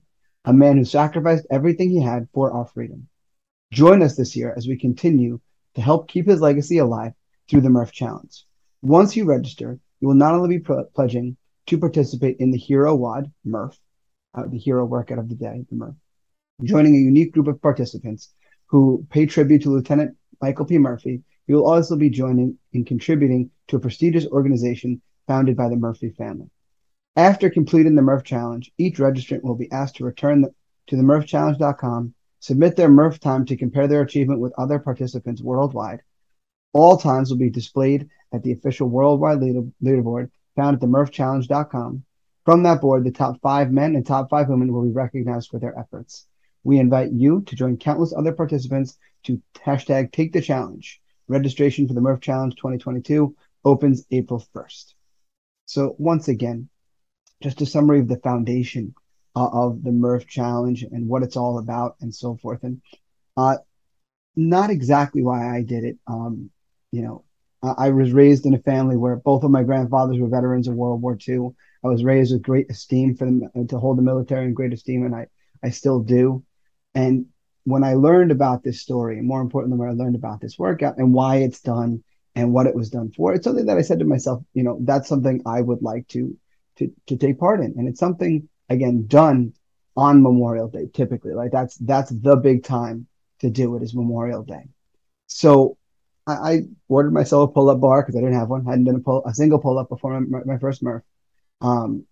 a 0.45 0.53
man 0.53 0.77
who 0.77 0.85
sacrificed 0.85 1.47
everything 1.51 1.91
he 1.91 2.01
had 2.01 2.29
for 2.33 2.53
our 2.53 2.67
freedom. 2.67 3.09
Join 3.73 4.03
us 4.03 4.17
this 4.17 4.35
year 4.35 4.55
as 4.57 4.67
we 4.67 4.79
continue 4.79 5.41
to 5.75 5.81
help 5.81 6.09
keep 6.09 6.27
his 6.27 6.41
legacy 6.41 6.79
alive 6.79 7.13
through 7.49 7.61
the 7.61 7.71
Murph 7.71 7.93
Challenge. 7.93 8.45
Once 8.83 9.17
you 9.17 9.25
register, 9.25 9.79
you 10.01 10.09
will 10.09 10.15
not 10.15 10.35
only 10.35 10.59
be 10.59 10.65
pledging 10.95 11.37
to 11.67 11.79
participate 11.79 12.37
in 12.39 12.51
the 12.51 12.59
Hero 12.59 12.95
WOD 12.95 13.31
Murph, 13.45 13.79
uh, 14.35 14.47
the 14.47 14.59
hero 14.59 14.85
workout 14.85 15.19
of 15.19 15.29
the 15.29 15.35
day, 15.35 15.65
the 15.69 15.77
Murph, 15.77 15.97
joining 16.63 16.95
a 16.95 16.99
unique 16.99 17.33
group 17.33 17.49
of 17.49 17.61
participants 17.61 18.33
who 18.67 19.07
pay 19.11 19.27
tribute 19.27 19.63
to 19.63 19.71
Lieutenant 19.71 20.17
Michael 20.41 20.65
P. 20.65 20.79
Murphy. 20.79 21.23
You 21.47 21.57
will 21.57 21.71
also 21.71 21.97
be 21.97 22.11
joining 22.11 22.59
in 22.73 22.85
contributing 22.85 23.51
to 23.69 23.77
a 23.77 23.81
prestigious 23.81 24.27
organization 24.27 25.01
founded 25.27 25.57
by 25.57 25.69
the 25.69 25.77
Murphy 25.77 26.11
family. 26.11 26.51
After 27.19 27.51
completing 27.51 27.97
the 27.97 28.03
Murph 28.03 28.23
Challenge, 28.23 28.71
each 28.79 28.99
registrant 28.99 29.43
will 29.43 29.57
be 29.57 29.69
asked 29.73 29.97
to 29.97 30.05
return 30.05 30.41
the, 30.41 30.55
to 30.87 30.95
the 30.95 31.03
MurphChallenge.com, 31.03 32.15
submit 32.39 32.77
their 32.77 32.89
Murph 32.89 33.19
time 33.19 33.45
to 33.47 33.57
compare 33.57 33.89
their 33.89 34.03
achievement 34.03 34.39
with 34.39 34.53
other 34.57 34.79
participants 34.79 35.43
worldwide. 35.43 36.01
All 36.73 36.97
times 36.97 37.29
will 37.29 37.39
be 37.39 37.51
displayed 37.51 38.09
at 38.33 38.45
the 38.45 38.53
official 38.53 38.89
worldwide 38.89 39.41
leader, 39.41 39.63
leaderboard 39.83 40.31
found 40.55 40.75
at 40.75 40.81
the 40.81 40.87
MurphChallenge.com. 40.87 42.05
From 42.45 42.63
that 42.63 42.81
board, 42.81 43.03
the 43.03 43.11
top 43.11 43.41
five 43.41 43.73
men 43.73 43.97
and 43.97 44.07
top 44.07 44.31
five 44.31 44.49
women 44.49 44.73
will 44.73 44.85
be 44.85 44.93
recognized 44.93 45.51
for 45.51 45.59
their 45.59 45.77
efforts. 45.77 46.29
We 46.63 46.79
invite 46.79 47.11
you 47.11 47.41
to 47.47 47.57
join 47.57 47.79
countless 47.79 48.15
other 48.17 48.33
participants 48.33 48.97
to 49.25 49.43
hashtag 49.57 50.13
take 50.13 50.33
the 50.33 50.41
challenge. 50.41 51.01
Registration 51.27 51.89
for 51.89 51.95
the 51.95 52.01
Murph 52.01 52.21
Challenge 52.21 52.55
2022 52.55 53.35
opens 53.65 54.07
April 54.13 54.47
1st. 54.55 54.95
So 55.67 55.97
once 55.99 56.29
again, 56.29 56.69
just 57.43 57.61
a 57.61 57.67
summary 57.67 58.01
of 58.01 58.09
the 58.09 58.19
foundation 58.19 58.95
uh, 59.37 59.49
of 59.49 59.83
the 59.83 59.93
Murph 59.93 60.27
Challenge 60.27 60.83
and 60.83 61.09
what 61.09 61.23
it's 61.23 61.37
all 61.37 61.59
about 61.59 61.97
and 62.01 62.15
so 62.15 62.37
forth. 62.37 62.63
And 62.65 62.83
uh, 63.37 63.59
not 64.37 64.71
exactly 64.71 65.23
why 65.23 65.55
I 65.55 65.63
did 65.63 65.85
it. 65.85 65.99
Um, 66.07 66.51
you 66.93 67.03
know, 67.03 67.25
I 67.63 67.91
was 67.91 68.13
raised 68.13 68.47
in 68.47 68.55
a 68.55 68.59
family 68.59 68.97
where 68.97 69.17
both 69.17 69.43
of 69.43 69.51
my 69.51 69.65
grandfathers 69.65 70.19
were 70.19 70.29
veterans 70.29 70.69
of 70.69 70.77
World 70.77 71.03
War 71.03 71.19
II. 71.29 71.51
I 71.85 71.89
was 71.89 72.05
raised 72.05 72.33
with 72.33 72.43
great 72.43 72.71
esteem 72.71 73.17
for 73.17 73.25
them 73.25 73.67
to 73.67 73.79
hold 73.79 73.99
the 73.99 74.03
military 74.03 74.45
in 74.47 74.55
great 74.55 74.73
esteem, 74.73 75.05
and 75.05 75.15
I, 75.15 75.27
I 75.63 75.71
still 75.71 76.01
do. 76.01 76.45
And 76.95 77.27
when 77.65 77.83
I 77.83 77.95
learned 77.95 78.31
about 78.31 78.63
this 78.63 78.81
story, 78.81 79.19
and 79.19 79.27
more 79.27 79.41
importantly, 79.41 79.79
when 79.79 79.89
I 79.89 79.93
learned 79.93 80.15
about 80.15 80.41
this 80.41 80.57
workout 80.57 80.99
and 80.99 81.13
why 81.13 81.37
it's 81.37 81.61
done 81.61 82.05
and 82.37 82.53
what 82.53 82.67
it 82.67 82.77
was 82.77 82.91
done 82.91 83.11
for, 83.11 83.35
it's 83.35 83.45
something 83.45 83.67
that 83.67 83.77
I 83.77 83.83
said 83.83 83.99
to 83.99 84.05
myself, 84.05 84.43
you 84.55 84.63
know, 84.63 84.79
that's 84.83 85.09
something 85.09 85.43
I 85.45 85.61
would 85.61 85.83
like 85.83 86.07
to 86.09 86.37
to, 86.79 86.91
to 87.07 87.17
take 87.17 87.39
part 87.39 87.61
in. 87.61 87.75
And 87.77 87.89
it's 87.89 88.01
something, 88.01 88.49
again, 88.69 89.07
done 89.07 89.53
on 89.97 90.23
Memorial 90.23 90.69
Day, 90.69 90.89
typically. 90.93 91.33
Like 91.33 91.51
that's 91.51 91.77
that's 91.77 92.11
the 92.11 92.37
big 92.37 92.65
time 92.65 93.07
to 93.41 93.51
do 93.51 93.77
it 93.77 93.83
is 93.83 93.95
Memorial 93.95 94.43
Day. 94.43 94.65
So 95.27 95.77
I, 96.27 96.33
I 96.33 96.63
ordered 96.89 97.13
myself 97.13 97.51
a 97.51 97.53
pull 97.53 97.71
up 97.71 97.81
bar 97.81 98.03
because 98.03 98.17
I 98.17 98.21
didn't 98.21 98.39
have 98.39 98.49
one. 98.49 98.67
I 98.67 98.71
hadn't 98.71 98.85
done 98.85 98.97
a, 98.97 99.01
pull, 99.01 99.25
a 99.25 99.35
single 99.35 99.59
pull 99.59 99.79
up 99.79 99.89
before 99.89 100.19
my, 100.21 100.41
my, 100.45 100.59
first 100.59 100.83
Murph. 100.83 101.03
Um, 101.61 102.05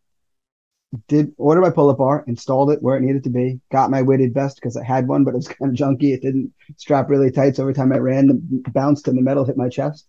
did 1.08 1.32
order 1.36 1.60
my 1.60 1.70
pull 1.70 1.90
up 1.90 1.98
bar, 1.98 2.24
installed 2.26 2.70
it 2.70 2.82
where 2.82 2.96
it 2.96 3.02
needed 3.02 3.24
to 3.24 3.30
be, 3.30 3.60
got 3.70 3.90
my 3.90 4.02
weighted 4.02 4.32
vest 4.32 4.56
because 4.56 4.76
I 4.76 4.84
had 4.84 5.06
one, 5.06 5.24
but 5.24 5.34
it 5.34 5.36
was 5.36 5.48
kind 5.48 5.70
of 5.70 5.76
junky. 5.76 6.14
It 6.14 6.22
didn't 6.22 6.52
strap 6.76 7.08
really 7.08 7.30
tight. 7.30 7.56
So 7.56 7.62
every 7.62 7.74
time 7.74 7.92
I 7.92 7.98
ran, 7.98 8.26
the 8.28 8.70
bounced 8.70 9.08
and 9.08 9.16
the 9.16 9.22
metal 9.22 9.44
hit 9.44 9.56
my 9.56 9.68
chest. 9.68 10.06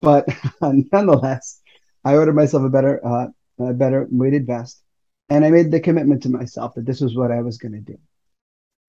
But 0.00 0.28
nonetheless, 0.60 1.60
I 2.04 2.16
ordered 2.16 2.34
myself 2.34 2.64
a 2.64 2.68
better, 2.68 3.04
uh, 3.06 3.26
a 3.58 3.72
better 3.72 4.06
weighted 4.10 4.46
vest, 4.46 4.82
and 5.28 5.44
I 5.44 5.50
made 5.50 5.70
the 5.70 5.80
commitment 5.80 6.24
to 6.24 6.28
myself 6.28 6.74
that 6.74 6.86
this 6.86 7.00
was 7.00 7.16
what 7.16 7.30
I 7.30 7.40
was 7.42 7.58
going 7.58 7.72
to 7.72 7.80
do. 7.80 7.98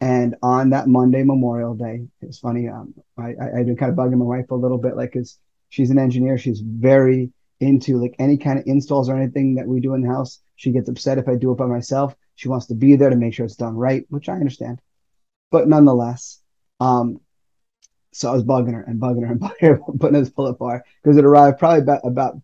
And 0.01 0.35
on 0.43 0.71
that 0.71 0.87
Monday, 0.87 1.23
Memorial 1.23 1.75
Day, 1.75 2.07
it's 2.21 2.39
funny. 2.39 2.67
Um, 2.67 2.93
I, 3.17 3.35
I 3.41 3.57
have 3.57 3.65
been 3.65 3.77
kind 3.77 3.91
of 3.91 3.97
bugging 3.97 4.17
my 4.17 4.25
wife 4.25 4.51
a 4.51 4.55
little 4.55 4.77
bit, 4.77 4.97
like, 4.97 5.13
cause 5.13 5.39
she's 5.69 5.91
an 5.91 5.99
engineer. 5.99 6.37
She's 6.37 6.59
very 6.59 7.31
into 7.59 7.97
like 7.97 8.15
any 8.19 8.37
kind 8.37 8.59
of 8.59 8.65
installs 8.67 9.09
or 9.09 9.15
anything 9.15 9.55
that 9.55 9.67
we 9.67 9.79
do 9.79 9.93
in 9.93 10.01
the 10.01 10.09
house. 10.09 10.39
She 10.55 10.71
gets 10.71 10.89
upset 10.89 11.17
if 11.17 11.27
I 11.27 11.35
do 11.35 11.51
it 11.51 11.57
by 11.57 11.65
myself. 11.65 12.15
She 12.35 12.49
wants 12.49 12.67
to 12.67 12.75
be 12.75 12.95
there 12.95 13.09
to 13.09 13.15
make 13.15 13.33
sure 13.33 13.45
it's 13.45 13.55
done 13.55 13.75
right, 13.75 14.05
which 14.09 14.29
I 14.29 14.33
understand. 14.33 14.79
But 15.51 15.67
nonetheless, 15.67 16.41
um, 16.79 17.19
so 18.11 18.29
I 18.29 18.33
was 18.33 18.43
bugging 18.43 18.73
her 18.73 18.83
and 18.83 18.99
bugging 18.99 19.25
her 19.25 19.31
and 19.31 19.41
bugging 19.41 19.61
her, 19.61 19.79
putting 19.99 20.19
this 20.19 20.29
pull-up 20.29 20.59
bar 20.59 20.83
because 21.01 21.17
it 21.17 21.25
arrived 21.25 21.59
probably 21.59 21.81
about 21.81 22.01
about 22.05 22.35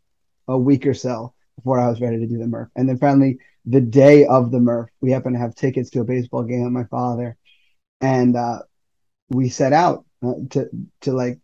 a 0.47 0.57
week 0.57 0.87
or 0.87 0.93
so 0.93 1.33
before 1.59 1.79
I 1.79 1.89
was 1.89 2.01
ready 2.01 2.17
to 2.17 2.27
do 2.27 2.37
the 2.37 2.47
Murph. 2.47 2.69
And 2.75 2.87
then 2.87 2.97
finally, 2.97 3.37
the 3.65 3.81
day 3.81 4.25
of 4.25 4.51
the 4.51 4.59
Murph, 4.59 4.89
we 5.01 5.11
happened 5.11 5.35
to 5.35 5.39
have 5.39 5.55
tickets 5.55 5.89
to 5.91 6.01
a 6.01 6.05
baseball 6.05 6.43
game 6.43 6.63
with 6.63 6.71
my 6.71 6.85
father, 6.85 7.37
and 8.01 8.35
uh, 8.35 8.59
we 9.29 9.49
set 9.49 9.73
out 9.73 10.05
uh, 10.23 10.33
to 10.51 10.69
to 11.01 11.11
like 11.11 11.39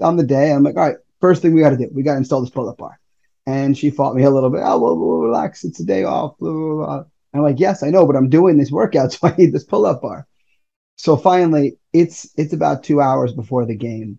on 0.00 0.16
the 0.16 0.24
day. 0.24 0.52
I'm 0.52 0.62
like, 0.62 0.76
all 0.76 0.88
right, 0.88 0.96
first 1.20 1.42
thing 1.42 1.54
we 1.54 1.60
got 1.60 1.70
to 1.70 1.76
do, 1.76 1.88
we 1.92 2.02
got 2.02 2.12
to 2.12 2.18
install 2.18 2.40
this 2.40 2.50
pull-up 2.50 2.78
bar. 2.78 2.98
And 3.46 3.76
she 3.76 3.90
fought 3.90 4.14
me 4.14 4.22
a 4.22 4.30
little 4.30 4.50
bit. 4.50 4.60
Oh, 4.62 4.78
well, 4.78 4.96
well 4.96 5.18
relax, 5.18 5.64
it's 5.64 5.80
a 5.80 5.84
day 5.84 6.04
off. 6.04 6.38
Blah, 6.38 6.52
blah, 6.52 6.74
blah. 6.74 7.04
I'm 7.34 7.42
like, 7.42 7.58
yes, 7.58 7.82
I 7.82 7.90
know, 7.90 8.06
but 8.06 8.16
I'm 8.16 8.28
doing 8.28 8.58
this 8.58 8.70
workout, 8.70 9.12
so 9.12 9.28
I 9.28 9.34
need 9.36 9.52
this 9.52 9.64
pull-up 9.64 10.02
bar. 10.02 10.26
So 10.96 11.16
finally, 11.16 11.78
it's 11.92 12.30
it's 12.36 12.52
about 12.52 12.84
two 12.84 13.00
hours 13.00 13.32
before 13.32 13.66
the 13.66 13.76
game, 13.76 14.18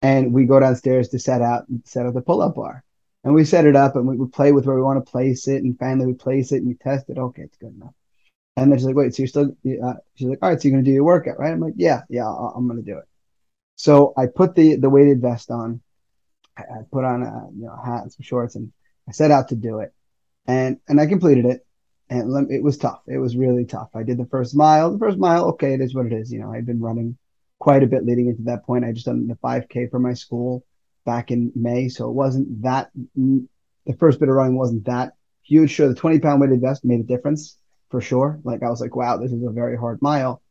and 0.00 0.32
we 0.32 0.46
go 0.46 0.60
downstairs 0.60 1.08
to 1.10 1.18
set 1.18 1.42
out 1.42 1.64
set 1.84 2.06
up 2.06 2.14
the 2.14 2.22
pull-up 2.22 2.54
bar 2.54 2.83
and 3.24 3.34
we 3.34 3.44
set 3.44 3.66
it 3.66 3.74
up 3.74 3.96
and 3.96 4.06
we, 4.06 4.16
we 4.16 4.26
play 4.28 4.52
with 4.52 4.66
where 4.66 4.76
we 4.76 4.82
want 4.82 5.04
to 5.04 5.10
place 5.10 5.48
it 5.48 5.62
and 5.62 5.78
finally 5.78 6.06
we 6.06 6.14
place 6.14 6.52
it 6.52 6.58
and 6.58 6.68
we 6.68 6.74
test 6.74 7.08
it. 7.08 7.18
Okay 7.18 7.42
it's 7.42 7.56
good 7.56 7.74
enough. 7.74 7.94
And 8.56 8.70
then 8.70 8.78
she's 8.78 8.86
like 8.86 8.94
wait 8.94 9.14
so 9.14 9.22
you're 9.22 9.28
still 9.28 9.56
uh, 9.82 9.94
she's 10.14 10.28
like 10.28 10.38
all 10.42 10.50
right 10.50 10.60
so 10.60 10.68
you're 10.68 10.76
gonna 10.76 10.84
do 10.84 10.92
your 10.92 11.04
workout 11.04 11.38
right? 11.38 11.52
I'm 11.52 11.60
like 11.60 11.74
yeah 11.76 12.02
yeah 12.08 12.28
i 12.28 12.56
am 12.56 12.68
gonna 12.68 12.82
do 12.82 12.98
it. 12.98 13.08
So 13.76 14.12
i 14.16 14.26
put 14.26 14.54
the 14.54 14.76
the 14.76 14.90
weighted 14.90 15.20
vest 15.20 15.50
on. 15.50 15.80
I, 16.56 16.62
I 16.62 16.78
put 16.92 17.04
on 17.04 17.22
a 17.22 17.48
you 17.54 17.66
know 17.66 17.72
a 17.72 17.84
hat 17.84 18.02
and 18.02 18.12
some 18.12 18.22
shorts 18.22 18.54
and 18.54 18.72
i 19.08 19.12
set 19.12 19.30
out 19.30 19.48
to 19.48 19.56
do 19.56 19.80
it. 19.80 19.92
And 20.46 20.78
and 20.86 21.00
i 21.00 21.06
completed 21.06 21.46
it. 21.46 21.66
And 22.10 22.50
it 22.50 22.62
was 22.62 22.76
tough. 22.76 23.00
It 23.08 23.16
was 23.16 23.34
really 23.34 23.64
tough. 23.64 23.88
I 23.94 24.02
did 24.02 24.18
the 24.18 24.26
first 24.26 24.54
mile. 24.54 24.92
The 24.92 24.98
first 24.98 25.16
mile 25.16 25.46
okay 25.46 25.72
it 25.72 25.80
is 25.80 25.94
what 25.94 26.06
it 26.06 26.12
is. 26.12 26.30
You 26.30 26.40
know 26.40 26.52
i'd 26.52 26.66
been 26.66 26.80
running 26.80 27.16
quite 27.58 27.82
a 27.82 27.86
bit 27.86 28.04
leading 28.04 28.28
into 28.28 28.42
that 28.42 28.66
point. 28.66 28.84
I 28.84 28.92
just 28.92 29.06
done 29.06 29.26
the 29.26 29.36
5k 29.36 29.90
for 29.90 29.98
my 29.98 30.12
school 30.12 30.64
back 31.04 31.30
in 31.30 31.52
May. 31.54 31.88
So 31.88 32.08
it 32.08 32.12
wasn't 32.12 32.62
that, 32.62 32.90
the 33.14 33.96
first 33.98 34.20
bit 34.20 34.28
of 34.28 34.34
running 34.34 34.56
wasn't 34.56 34.84
that 34.86 35.14
huge. 35.42 35.70
Sure, 35.70 35.88
the 35.88 35.94
20 35.94 36.18
pound 36.20 36.40
weighted 36.40 36.60
vest 36.60 36.84
made 36.84 37.00
a 37.00 37.04
difference 37.04 37.58
for 37.90 38.00
sure. 38.00 38.40
Like 38.44 38.62
I 38.62 38.70
was 38.70 38.80
like, 38.80 38.96
wow, 38.96 39.16
this 39.16 39.32
is 39.32 39.42
a 39.42 39.50
very 39.50 39.76
hard 39.76 40.00
mile. 40.02 40.42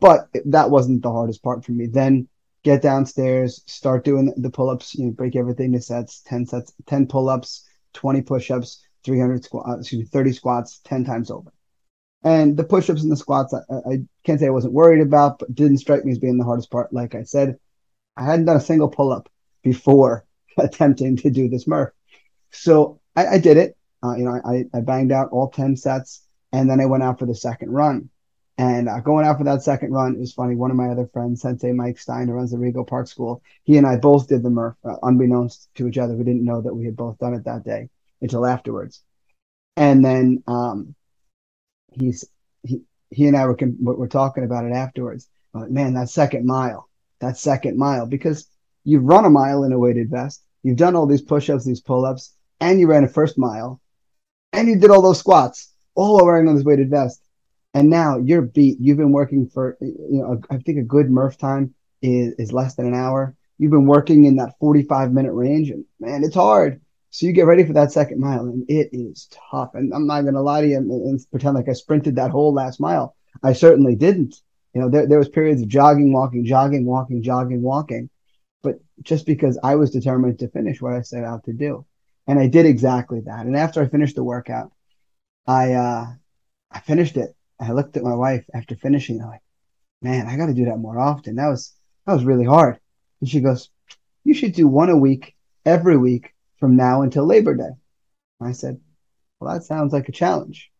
But 0.00 0.28
it, 0.34 0.50
that 0.50 0.70
wasn't 0.70 1.02
the 1.02 1.12
hardest 1.12 1.42
part 1.42 1.64
for 1.64 1.72
me. 1.72 1.86
Then 1.86 2.28
get 2.62 2.82
downstairs, 2.82 3.62
start 3.66 4.04
doing 4.04 4.32
the 4.36 4.50
pull 4.50 4.70
ups, 4.70 4.94
you 4.94 5.06
know, 5.06 5.12
break 5.12 5.36
everything 5.36 5.72
to 5.72 5.80
sets 5.80 6.22
10 6.22 6.46
sets, 6.46 6.72
10 6.86 7.06
pull 7.06 7.28
ups, 7.28 7.64
20 7.94 8.22
push 8.22 8.50
ups, 8.50 8.82
300 9.04 9.44
squats, 9.44 9.68
uh, 9.68 9.78
excuse 9.78 10.00
me, 10.00 10.06
30 10.06 10.32
squats, 10.32 10.80
10 10.84 11.04
times 11.04 11.30
over. 11.30 11.52
And 12.24 12.56
the 12.56 12.64
push 12.64 12.90
ups 12.90 13.02
and 13.02 13.12
the 13.12 13.16
squats, 13.16 13.54
I, 13.54 13.74
I 13.88 13.98
can't 14.24 14.40
say 14.40 14.46
I 14.46 14.50
wasn't 14.50 14.74
worried 14.74 15.00
about, 15.00 15.38
but 15.38 15.54
didn't 15.54 15.78
strike 15.78 16.04
me 16.04 16.12
as 16.12 16.18
being 16.18 16.38
the 16.38 16.44
hardest 16.44 16.70
part. 16.70 16.92
Like 16.92 17.14
I 17.14 17.22
said, 17.22 17.58
I 18.16 18.24
hadn't 18.24 18.46
done 18.46 18.56
a 18.56 18.60
single 18.60 18.88
pull 18.88 19.12
up 19.12 19.28
before 19.66 20.24
attempting 20.58 21.16
to 21.16 21.30
do 21.30 21.48
this 21.48 21.66
Murph. 21.66 21.90
So 22.52 23.00
I, 23.16 23.26
I 23.26 23.38
did 23.38 23.56
it. 23.56 23.76
Uh, 24.02 24.14
you 24.14 24.24
know, 24.24 24.40
I, 24.44 24.64
I 24.72 24.80
banged 24.80 25.10
out 25.10 25.30
all 25.32 25.50
10 25.50 25.76
sets 25.76 26.24
and 26.52 26.70
then 26.70 26.80
I 26.80 26.86
went 26.86 27.02
out 27.02 27.18
for 27.18 27.26
the 27.26 27.34
second 27.34 27.72
run. 27.72 28.08
And 28.58 28.88
uh, 28.88 29.00
going 29.00 29.26
out 29.26 29.36
for 29.36 29.44
that 29.44 29.62
second 29.62 29.92
run, 29.92 30.14
it 30.14 30.20
was 30.20 30.32
funny. 30.32 30.54
One 30.54 30.70
of 30.70 30.76
my 30.76 30.88
other 30.88 31.08
friends, 31.12 31.42
Sensei 31.42 31.72
Mike 31.72 31.98
Stein, 31.98 32.28
who 32.28 32.34
runs 32.34 32.52
the 32.52 32.56
Rego 32.56 32.86
Park 32.86 33.06
School, 33.06 33.42
he 33.64 33.76
and 33.76 33.86
I 33.86 33.96
both 33.96 34.28
did 34.28 34.42
the 34.42 34.48
Murph, 34.48 34.76
uh, 34.82 34.96
unbeknownst 35.02 35.68
to 35.74 35.88
each 35.88 35.98
other. 35.98 36.14
We 36.14 36.24
didn't 36.24 36.44
know 36.44 36.62
that 36.62 36.74
we 36.74 36.86
had 36.86 36.96
both 36.96 37.18
done 37.18 37.34
it 37.34 37.44
that 37.44 37.64
day 37.64 37.90
until 38.22 38.46
afterwards. 38.46 39.02
And 39.76 40.02
then 40.02 40.42
um, 40.46 40.94
he's 41.92 42.24
he 42.62 42.82
he 43.10 43.26
and 43.26 43.36
I 43.36 43.44
were 43.44 43.58
were 43.80 44.08
talking 44.08 44.44
about 44.44 44.64
it 44.64 44.72
afterwards. 44.72 45.28
Man, 45.52 45.94
that 45.94 46.08
second 46.08 46.46
mile, 46.46 46.88
that 47.20 47.36
second 47.36 47.76
mile, 47.76 48.06
because 48.06 48.46
You've 48.86 49.02
run 49.02 49.24
a 49.24 49.30
mile 49.30 49.64
in 49.64 49.72
a 49.72 49.78
weighted 49.78 50.10
vest. 50.10 50.44
You've 50.62 50.76
done 50.76 50.94
all 50.94 51.06
these 51.06 51.20
push-ups, 51.20 51.64
these 51.64 51.80
pull-ups, 51.80 52.32
and 52.60 52.78
you 52.78 52.86
ran 52.86 53.02
a 53.02 53.08
first 53.08 53.36
mile, 53.36 53.80
and 54.52 54.68
you 54.68 54.78
did 54.78 54.90
all 54.90 55.02
those 55.02 55.18
squats, 55.18 55.74
all 55.96 56.14
while 56.14 56.24
wearing 56.24 56.46
on 56.48 56.54
this 56.54 56.64
weighted 56.64 56.88
vest. 56.88 57.20
And 57.74 57.90
now 57.90 58.18
you're 58.18 58.42
beat. 58.42 58.78
You've 58.80 58.96
been 58.96 59.10
working 59.10 59.48
for, 59.48 59.76
you 59.80 60.22
know, 60.22 60.40
I 60.50 60.58
think 60.58 60.78
a 60.78 60.82
good 60.82 61.10
Murph 61.10 61.36
time 61.36 61.74
is, 62.00 62.34
is 62.38 62.52
less 62.52 62.76
than 62.76 62.86
an 62.86 62.94
hour. 62.94 63.34
You've 63.58 63.72
been 63.72 63.86
working 63.86 64.24
in 64.24 64.36
that 64.36 64.56
45 64.60 65.12
minute 65.12 65.32
range, 65.32 65.70
and 65.70 65.84
man, 65.98 66.22
it's 66.22 66.36
hard. 66.36 66.80
So 67.10 67.26
you 67.26 67.32
get 67.32 67.46
ready 67.46 67.64
for 67.64 67.72
that 67.72 67.90
second 67.90 68.20
mile, 68.20 68.44
and 68.44 68.64
it 68.70 68.90
is 68.92 69.28
tough. 69.50 69.74
And 69.74 69.92
I'm 69.92 70.06
not 70.06 70.22
going 70.22 70.34
to 70.34 70.42
lie 70.42 70.60
to 70.60 70.68
you 70.68 70.76
and, 70.76 70.90
and, 70.90 71.30
pretend 71.32 71.56
like 71.56 71.68
I 71.68 71.72
sprinted 71.72 72.16
that 72.16 72.30
whole 72.30 72.54
last 72.54 72.78
mile. 72.78 73.16
I 73.42 73.52
certainly 73.52 73.96
didn't. 73.96 74.36
You 74.74 74.82
know, 74.82 74.88
there, 74.88 75.08
there 75.08 75.18
was 75.18 75.28
periods 75.28 75.60
of 75.60 75.68
jogging, 75.68 76.12
walking, 76.12 76.44
jogging, 76.44 76.86
walking, 76.86 77.22
jogging, 77.22 77.62
walking 77.62 78.10
but 78.66 78.80
just 79.00 79.26
because 79.26 79.56
I 79.62 79.76
was 79.76 79.92
determined 79.92 80.40
to 80.40 80.48
finish 80.48 80.82
what 80.82 80.92
I 80.92 81.02
set 81.02 81.22
out 81.22 81.44
to 81.44 81.52
do. 81.52 81.86
And 82.26 82.36
I 82.36 82.48
did 82.48 82.66
exactly 82.66 83.20
that. 83.20 83.46
And 83.46 83.56
after 83.56 83.80
I 83.80 83.86
finished 83.86 84.16
the 84.16 84.24
workout, 84.24 84.72
I 85.46 85.74
uh 85.74 86.06
I 86.72 86.80
finished 86.80 87.16
it. 87.16 87.36
I 87.60 87.70
looked 87.70 87.96
at 87.96 88.02
my 88.02 88.16
wife 88.16 88.44
after 88.52 88.74
finishing. 88.74 89.20
I'm 89.22 89.28
like, 89.28 89.42
man, 90.02 90.26
I 90.26 90.36
got 90.36 90.46
to 90.46 90.54
do 90.54 90.64
that 90.64 90.80
more 90.80 90.98
often. 90.98 91.36
That 91.36 91.46
was 91.46 91.74
that 92.06 92.14
was 92.14 92.24
really 92.24 92.44
hard. 92.44 92.80
And 93.20 93.30
she 93.30 93.40
goes, 93.40 93.70
you 94.24 94.34
should 94.34 94.52
do 94.52 94.66
one 94.66 94.90
a 94.90 94.96
week 94.96 95.36
every 95.64 95.96
week 95.96 96.34
from 96.58 96.74
now 96.74 97.02
until 97.02 97.24
Labor 97.24 97.54
Day. 97.54 97.74
I 98.40 98.50
said, 98.50 98.80
well, 99.38 99.54
that 99.54 99.62
sounds 99.62 99.92
like 99.92 100.08
a 100.08 100.18
challenge. 100.22 100.72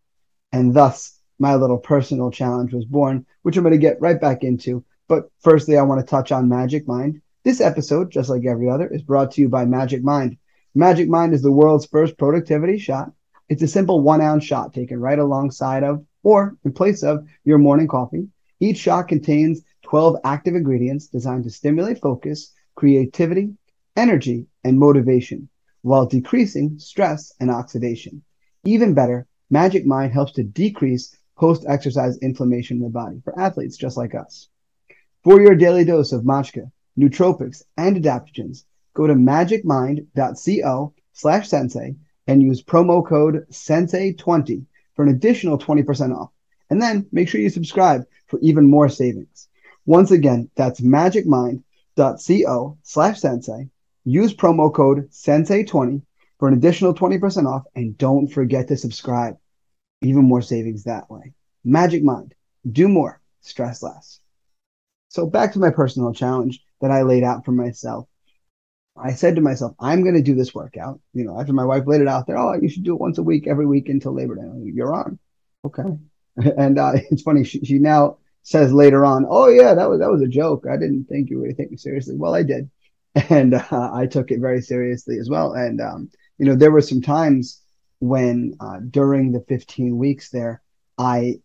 And 0.50 0.74
thus, 0.74 1.20
my 1.38 1.54
little 1.54 1.78
personal 1.78 2.32
challenge 2.32 2.72
was 2.74 2.84
born, 2.84 3.26
which 3.42 3.56
I'm 3.56 3.62
going 3.62 3.80
to 3.80 3.88
get 3.88 4.00
right 4.00 4.20
back 4.20 4.42
into. 4.42 4.84
But 5.06 5.30
firstly, 5.38 5.78
I 5.78 5.82
want 5.82 6.00
to 6.00 6.10
touch 6.10 6.32
on 6.32 6.48
Magic 6.48 6.88
Mind. 6.88 7.22
This 7.46 7.60
episode, 7.60 8.10
just 8.10 8.28
like 8.28 8.44
every 8.44 8.68
other, 8.68 8.88
is 8.88 9.02
brought 9.02 9.30
to 9.30 9.40
you 9.40 9.48
by 9.48 9.66
Magic 9.66 10.02
Mind. 10.02 10.36
Magic 10.74 11.08
Mind 11.08 11.32
is 11.32 11.42
the 11.42 11.52
world's 11.52 11.86
first 11.86 12.18
productivity 12.18 12.76
shot. 12.76 13.12
It's 13.48 13.62
a 13.62 13.68
simple 13.68 14.00
one 14.00 14.20
ounce 14.20 14.42
shot 14.42 14.74
taken 14.74 14.98
right 14.98 15.16
alongside 15.16 15.84
of 15.84 16.04
or 16.24 16.56
in 16.64 16.72
place 16.72 17.04
of 17.04 17.24
your 17.44 17.58
morning 17.58 17.86
coffee. 17.86 18.26
Each 18.58 18.78
shot 18.78 19.06
contains 19.06 19.62
12 19.82 20.16
active 20.24 20.56
ingredients 20.56 21.06
designed 21.06 21.44
to 21.44 21.50
stimulate 21.50 22.00
focus, 22.00 22.52
creativity, 22.74 23.54
energy, 23.94 24.48
and 24.64 24.76
motivation 24.76 25.48
while 25.82 26.04
decreasing 26.04 26.80
stress 26.80 27.32
and 27.38 27.48
oxidation. 27.48 28.24
Even 28.64 28.92
better, 28.92 29.28
Magic 29.50 29.86
Mind 29.86 30.12
helps 30.12 30.32
to 30.32 30.42
decrease 30.42 31.16
post 31.36 31.64
exercise 31.68 32.18
inflammation 32.18 32.78
in 32.78 32.82
the 32.82 32.88
body 32.88 33.20
for 33.22 33.38
athletes 33.38 33.76
just 33.76 33.96
like 33.96 34.16
us. 34.16 34.48
For 35.22 35.40
your 35.40 35.54
daily 35.54 35.84
dose 35.84 36.10
of 36.10 36.24
matcha, 36.24 36.72
nootropics, 36.98 37.62
and 37.76 37.96
adaptogens, 37.96 38.64
go 38.94 39.06
to 39.06 39.14
magicmind.co 39.14 40.94
slash 41.12 41.48
sensei 41.48 41.96
and 42.26 42.42
use 42.42 42.62
promo 42.62 43.06
code 43.06 43.46
sensei20 43.50 44.64
for 44.94 45.02
an 45.02 45.10
additional 45.10 45.58
20% 45.58 46.16
off. 46.16 46.30
And 46.70 46.82
then 46.82 47.06
make 47.12 47.28
sure 47.28 47.40
you 47.40 47.50
subscribe 47.50 48.04
for 48.26 48.40
even 48.40 48.68
more 48.68 48.88
savings. 48.88 49.48
Once 49.84 50.10
again, 50.10 50.50
that's 50.56 50.80
magicmind.co 50.80 52.78
slash 52.82 53.20
sensei. 53.20 53.68
Use 54.04 54.34
promo 54.34 54.72
code 54.72 55.08
sensei20 55.10 56.02
for 56.38 56.48
an 56.48 56.54
additional 56.54 56.94
20% 56.94 57.46
off. 57.46 57.64
And 57.74 57.96
don't 57.96 58.26
forget 58.26 58.68
to 58.68 58.76
subscribe. 58.76 59.36
Even 60.02 60.24
more 60.24 60.42
savings 60.42 60.84
that 60.84 61.10
way. 61.10 61.32
Magic 61.64 62.02
Mind. 62.02 62.34
Do 62.70 62.88
more. 62.88 63.20
Stress 63.40 63.82
less. 63.82 64.20
So 65.08 65.26
back 65.26 65.52
to 65.52 65.58
my 65.58 65.70
personal 65.70 66.12
challenge 66.12 66.62
that 66.80 66.90
I 66.90 67.02
laid 67.02 67.24
out 67.24 67.44
for 67.44 67.52
myself. 67.52 68.08
I 68.96 69.12
said 69.12 69.34
to 69.36 69.42
myself, 69.42 69.74
I'm 69.78 70.02
going 70.02 70.14
to 70.14 70.22
do 70.22 70.34
this 70.34 70.54
workout. 70.54 71.00
You 71.12 71.24
know, 71.24 71.38
after 71.38 71.52
my 71.52 71.64
wife 71.64 71.84
laid 71.86 72.00
it 72.00 72.08
out 72.08 72.26
there, 72.26 72.38
oh, 72.38 72.54
you 72.54 72.68
should 72.68 72.84
do 72.84 72.94
it 72.94 73.00
once 73.00 73.18
a 73.18 73.22
week, 73.22 73.46
every 73.46 73.66
week 73.66 73.88
until 73.88 74.14
Labor 74.14 74.36
Day. 74.36 74.72
You're 74.74 74.94
on. 74.94 75.18
Okay. 75.64 75.82
And 76.58 76.78
uh, 76.78 76.92
it's 77.10 77.22
funny. 77.22 77.44
She, 77.44 77.64
she 77.64 77.78
now 77.78 78.18
says 78.42 78.70
later 78.70 79.06
on, 79.06 79.24
"Oh 79.26 79.48
yeah, 79.48 79.74
that 79.74 79.88
was 79.88 80.00
that 80.00 80.10
was 80.10 80.20
a 80.20 80.28
joke. 80.28 80.66
I 80.70 80.76
didn't 80.76 81.06
think 81.06 81.30
you 81.30 81.40
would 81.40 81.56
take 81.56 81.70
me 81.70 81.78
seriously." 81.78 82.14
Well, 82.14 82.34
I 82.34 82.42
did, 82.42 82.70
and 83.30 83.54
uh, 83.54 83.90
I 83.92 84.06
took 84.06 84.30
it 84.30 84.40
very 84.40 84.60
seriously 84.60 85.18
as 85.18 85.30
well. 85.30 85.54
And 85.54 85.80
um, 85.80 86.10
you 86.38 86.44
know, 86.44 86.54
there 86.54 86.70
were 86.70 86.82
some 86.82 87.00
times 87.00 87.62
when 88.00 88.54
uh, 88.60 88.80
during 88.90 89.32
the 89.32 89.40
15 89.48 89.96
weeks 89.96 90.30
there, 90.30 90.62
I, 90.98 91.40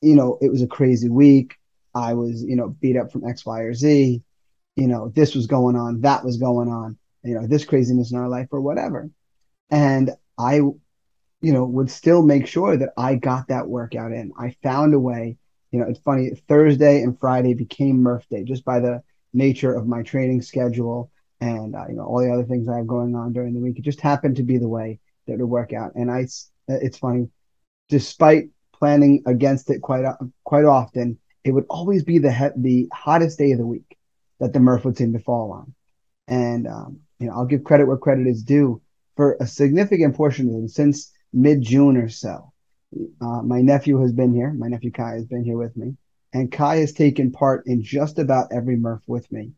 you 0.00 0.16
know, 0.16 0.38
it 0.40 0.50
was 0.50 0.62
a 0.62 0.66
crazy 0.66 1.08
week. 1.08 1.56
I 1.96 2.14
was, 2.14 2.42
you 2.42 2.56
know, 2.56 2.68
beat 2.68 2.96
up 2.96 3.10
from 3.10 3.26
X, 3.26 3.46
Y, 3.46 3.60
or 3.60 3.74
Z. 3.74 4.22
You 4.76 4.86
know, 4.86 5.08
this 5.08 5.34
was 5.34 5.46
going 5.46 5.76
on, 5.76 6.02
that 6.02 6.24
was 6.24 6.36
going 6.36 6.68
on. 6.68 6.98
You 7.22 7.34
know, 7.34 7.46
this 7.46 7.64
craziness 7.64 8.12
in 8.12 8.18
our 8.18 8.28
life 8.28 8.48
or 8.52 8.60
whatever. 8.60 9.10
And 9.70 10.10
I, 10.38 10.56
you 10.56 10.82
know, 11.40 11.64
would 11.64 11.90
still 11.90 12.22
make 12.22 12.46
sure 12.46 12.76
that 12.76 12.90
I 12.96 13.16
got 13.16 13.48
that 13.48 13.66
workout 13.66 14.12
in. 14.12 14.32
I 14.38 14.54
found 14.62 14.94
a 14.94 15.00
way. 15.00 15.38
You 15.72 15.80
know, 15.80 15.86
it's 15.88 16.00
funny. 16.00 16.30
Thursday 16.48 17.02
and 17.02 17.18
Friday 17.18 17.54
became 17.54 18.02
Murph 18.02 18.28
Day 18.28 18.44
just 18.44 18.64
by 18.64 18.80
the 18.80 19.02
nature 19.32 19.74
of 19.74 19.86
my 19.86 20.02
training 20.02 20.42
schedule 20.42 21.10
and 21.40 21.74
uh, 21.74 21.84
you 21.88 21.94
know 21.94 22.04
all 22.04 22.20
the 22.20 22.32
other 22.32 22.44
things 22.44 22.68
I 22.68 22.76
have 22.76 22.86
going 22.86 23.14
on 23.14 23.32
during 23.32 23.54
the 23.54 23.60
week. 23.60 23.78
It 23.78 23.84
just 23.84 24.00
happened 24.00 24.36
to 24.36 24.42
be 24.42 24.58
the 24.58 24.68
way 24.68 25.00
that 25.26 25.34
it 25.34 25.38
would 25.38 25.46
work 25.46 25.72
out. 25.72 25.94
And 25.94 26.10
I, 26.10 26.26
it's 26.68 26.98
funny, 26.98 27.28
despite 27.88 28.48
planning 28.72 29.22
against 29.26 29.70
it 29.70 29.80
quite 29.80 30.04
quite 30.44 30.64
often, 30.64 31.18
it 31.46 31.52
would 31.52 31.66
always 31.70 32.02
be 32.02 32.18
the 32.18 32.32
he- 32.32 32.56
the 32.56 32.88
hottest 32.92 33.38
day 33.38 33.52
of 33.52 33.58
the 33.58 33.66
week 33.66 33.96
that 34.40 34.52
the 34.52 34.60
Murph 34.60 34.84
would 34.84 34.96
seem 34.96 35.12
to 35.12 35.20
fall 35.20 35.52
on. 35.52 35.74
And 36.26 36.66
um, 36.66 37.00
you 37.20 37.28
know, 37.28 37.34
I'll 37.34 37.46
give 37.46 37.62
credit 37.64 37.86
where 37.86 37.96
credit 37.96 38.26
is 38.26 38.42
due 38.42 38.82
for 39.16 39.36
a 39.40 39.46
significant 39.46 40.16
portion 40.16 40.48
of 40.48 40.54
them 40.54 40.68
since 40.68 41.12
mid 41.32 41.62
June 41.62 41.96
or 41.96 42.08
so. 42.08 42.52
Uh, 43.20 43.42
my 43.42 43.62
nephew 43.62 44.00
has 44.00 44.12
been 44.12 44.34
here. 44.34 44.52
My 44.52 44.68
nephew 44.68 44.90
Kai 44.90 45.12
has 45.14 45.26
been 45.26 45.44
here 45.44 45.56
with 45.56 45.76
me, 45.76 45.96
and 46.32 46.50
Kai 46.50 46.76
has 46.78 46.92
taken 46.92 47.30
part 47.30 47.66
in 47.66 47.82
just 47.82 48.18
about 48.18 48.48
every 48.52 48.76
Murph 48.76 49.02
with 49.06 49.30
me 49.30 49.52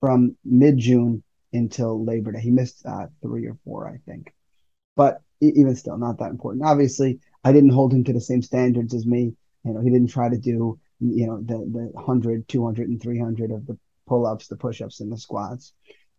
from 0.00 0.36
mid 0.44 0.78
June 0.78 1.24
until 1.52 2.04
Labor 2.04 2.32
Day. 2.32 2.40
He 2.40 2.50
missed 2.50 2.86
uh, 2.86 3.06
three 3.20 3.46
or 3.46 3.56
four, 3.64 3.88
I 3.88 3.98
think, 4.08 4.32
but 4.96 5.22
even 5.40 5.74
still, 5.74 5.98
not 5.98 6.18
that 6.18 6.30
important. 6.30 6.64
Obviously, 6.64 7.18
I 7.42 7.52
didn't 7.52 7.70
hold 7.70 7.92
him 7.92 8.04
to 8.04 8.12
the 8.12 8.20
same 8.20 8.42
standards 8.42 8.94
as 8.94 9.06
me. 9.06 9.34
You 9.64 9.72
know, 9.72 9.80
he 9.80 9.90
didn't 9.90 10.10
try 10.10 10.28
to 10.28 10.38
do 10.38 10.78
you 11.02 11.26
know 11.26 11.38
the 11.38 11.58
the 11.58 11.90
100, 11.92 12.48
200, 12.48 12.88
and 12.88 13.02
300 13.02 13.50
of 13.50 13.66
the 13.66 13.78
pull 14.06 14.26
ups, 14.26 14.48
the 14.48 14.56
push 14.56 14.80
ups, 14.80 15.00
and 15.00 15.12
the 15.12 15.18
squats 15.18 15.72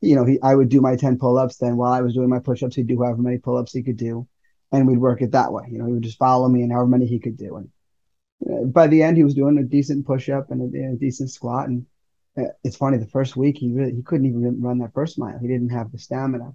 you 0.04 0.16
know, 0.16 0.26
he 0.26 0.40
I 0.42 0.54
would 0.54 0.70
do 0.70 0.82
my 0.82 0.96
10 0.96 1.18
pull-ups. 1.18 1.58
Then 1.58 1.78
while 1.78 1.94
I 1.94 2.02
was 2.02 2.14
doing 2.14 2.30
my 2.30 2.40
push-ups, 2.40 2.76
he'd 2.76 2.88
do 2.88 3.02
however 3.02 3.22
many 3.22 3.38
pull-ups 3.38 3.74
he 3.74 3.84
could 3.84 3.98
do. 3.98 4.28
And 4.72 4.88
we'd 4.88 4.98
work 4.98 5.22
it 5.22 5.32
that 5.32 5.54
way. 5.54 5.68
You 5.72 5.78
know, 5.78 5.86
he 5.86 5.94
would 5.94 6.04
just 6.04 6.18
follow 6.18 6.50
me 6.50 6.64
and 6.64 6.72
however 6.72 6.88
many 6.88 7.06
he 7.06 7.20
could 7.20 7.38
do. 7.38 7.58
And 7.58 7.70
uh, 8.50 8.66
by 8.66 8.88
the 8.88 9.04
end, 9.04 9.18
he 9.18 9.24
was 9.24 9.36
doing 9.36 9.58
a 9.58 9.64
decent 9.64 10.06
push-up 10.06 10.52
and 10.52 10.76
a, 10.76 10.94
a 10.94 10.96
decent 10.96 11.30
squat. 11.30 11.70
And 11.70 11.86
uh, 12.38 12.52
it's 12.64 12.76
funny, 12.76 12.98
the 12.98 13.08
first 13.08 13.38
week 13.38 13.58
he 13.58 13.72
really 13.72 13.94
he 13.94 14.02
couldn't 14.02 14.26
even 14.26 14.62
run 14.62 14.80
that 14.80 14.94
first 14.94 15.18
mile. 15.18 15.40
He 15.40 15.48
didn't 15.48 15.70
have 15.70 15.92
the 15.92 16.00
stamina. 16.00 16.54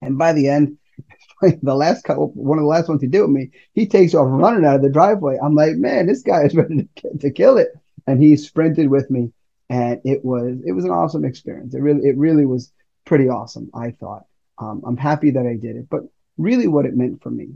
And 0.00 0.16
by 0.16 0.32
the 0.32 0.48
end, 0.48 0.78
the 1.42 1.74
last 1.74 2.04
couple, 2.04 2.28
one 2.34 2.58
of 2.58 2.62
the 2.62 2.68
last 2.68 2.88
ones 2.88 3.00
he 3.00 3.08
did 3.08 3.22
with 3.22 3.30
me, 3.30 3.50
he 3.72 3.86
takes 3.86 4.14
off 4.14 4.26
running 4.28 4.64
out 4.64 4.76
of 4.76 4.82
the 4.82 4.90
driveway. 4.90 5.38
I'm 5.42 5.54
like, 5.54 5.76
man, 5.76 6.06
this 6.06 6.22
guy 6.22 6.44
is 6.44 6.54
ready 6.54 6.88
to, 6.96 7.18
to 7.18 7.30
kill 7.30 7.58
it. 7.58 7.68
And 8.06 8.22
he 8.22 8.36
sprinted 8.36 8.88
with 8.88 9.10
me 9.10 9.32
and 9.70 10.00
it 10.04 10.22
was 10.24 10.58
it 10.66 10.72
was 10.72 10.84
an 10.84 10.90
awesome 10.90 11.24
experience. 11.24 11.74
It 11.74 11.80
really 11.80 12.06
it 12.06 12.18
really 12.18 12.44
was 12.44 12.72
pretty 13.06 13.28
awesome. 13.28 13.70
I 13.72 13.92
thought. 13.92 14.26
Um, 14.58 14.82
I'm 14.84 14.98
happy 14.98 15.30
that 15.30 15.46
I 15.46 15.56
did 15.56 15.76
it, 15.76 15.88
but 15.88 16.02
really, 16.36 16.66
what 16.66 16.84
it 16.84 16.94
meant 16.94 17.22
for 17.22 17.30
me, 17.30 17.54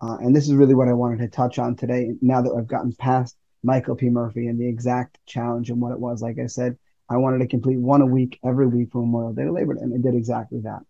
uh, 0.00 0.16
and 0.20 0.34
this 0.34 0.48
is 0.48 0.54
really 0.54 0.74
what 0.74 0.88
I 0.88 0.94
wanted 0.94 1.18
to 1.18 1.28
touch 1.28 1.60
on 1.60 1.76
today. 1.76 2.12
Now 2.20 2.42
that 2.42 2.52
I've 2.52 2.66
gotten 2.66 2.92
past 2.94 3.36
Michael 3.62 3.94
P. 3.94 4.08
Murphy 4.08 4.48
and 4.48 4.58
the 4.58 4.66
exact 4.66 5.18
challenge 5.26 5.70
and 5.70 5.80
what 5.80 5.92
it 5.92 6.00
was, 6.00 6.22
like 6.22 6.38
I 6.40 6.46
said, 6.46 6.76
I 7.08 7.18
wanted 7.18 7.38
to 7.38 7.46
complete 7.46 7.78
one 7.78 8.00
a 8.00 8.06
week 8.06 8.40
every 8.44 8.66
week 8.66 8.90
for 8.90 9.02
Memorial 9.02 9.34
Day 9.34 9.44
to 9.44 9.52
Labor 9.52 9.74
Day, 9.74 9.82
and 9.82 9.94
I 9.94 9.98
did 9.98 10.16
exactly 10.16 10.60
that. 10.62 10.80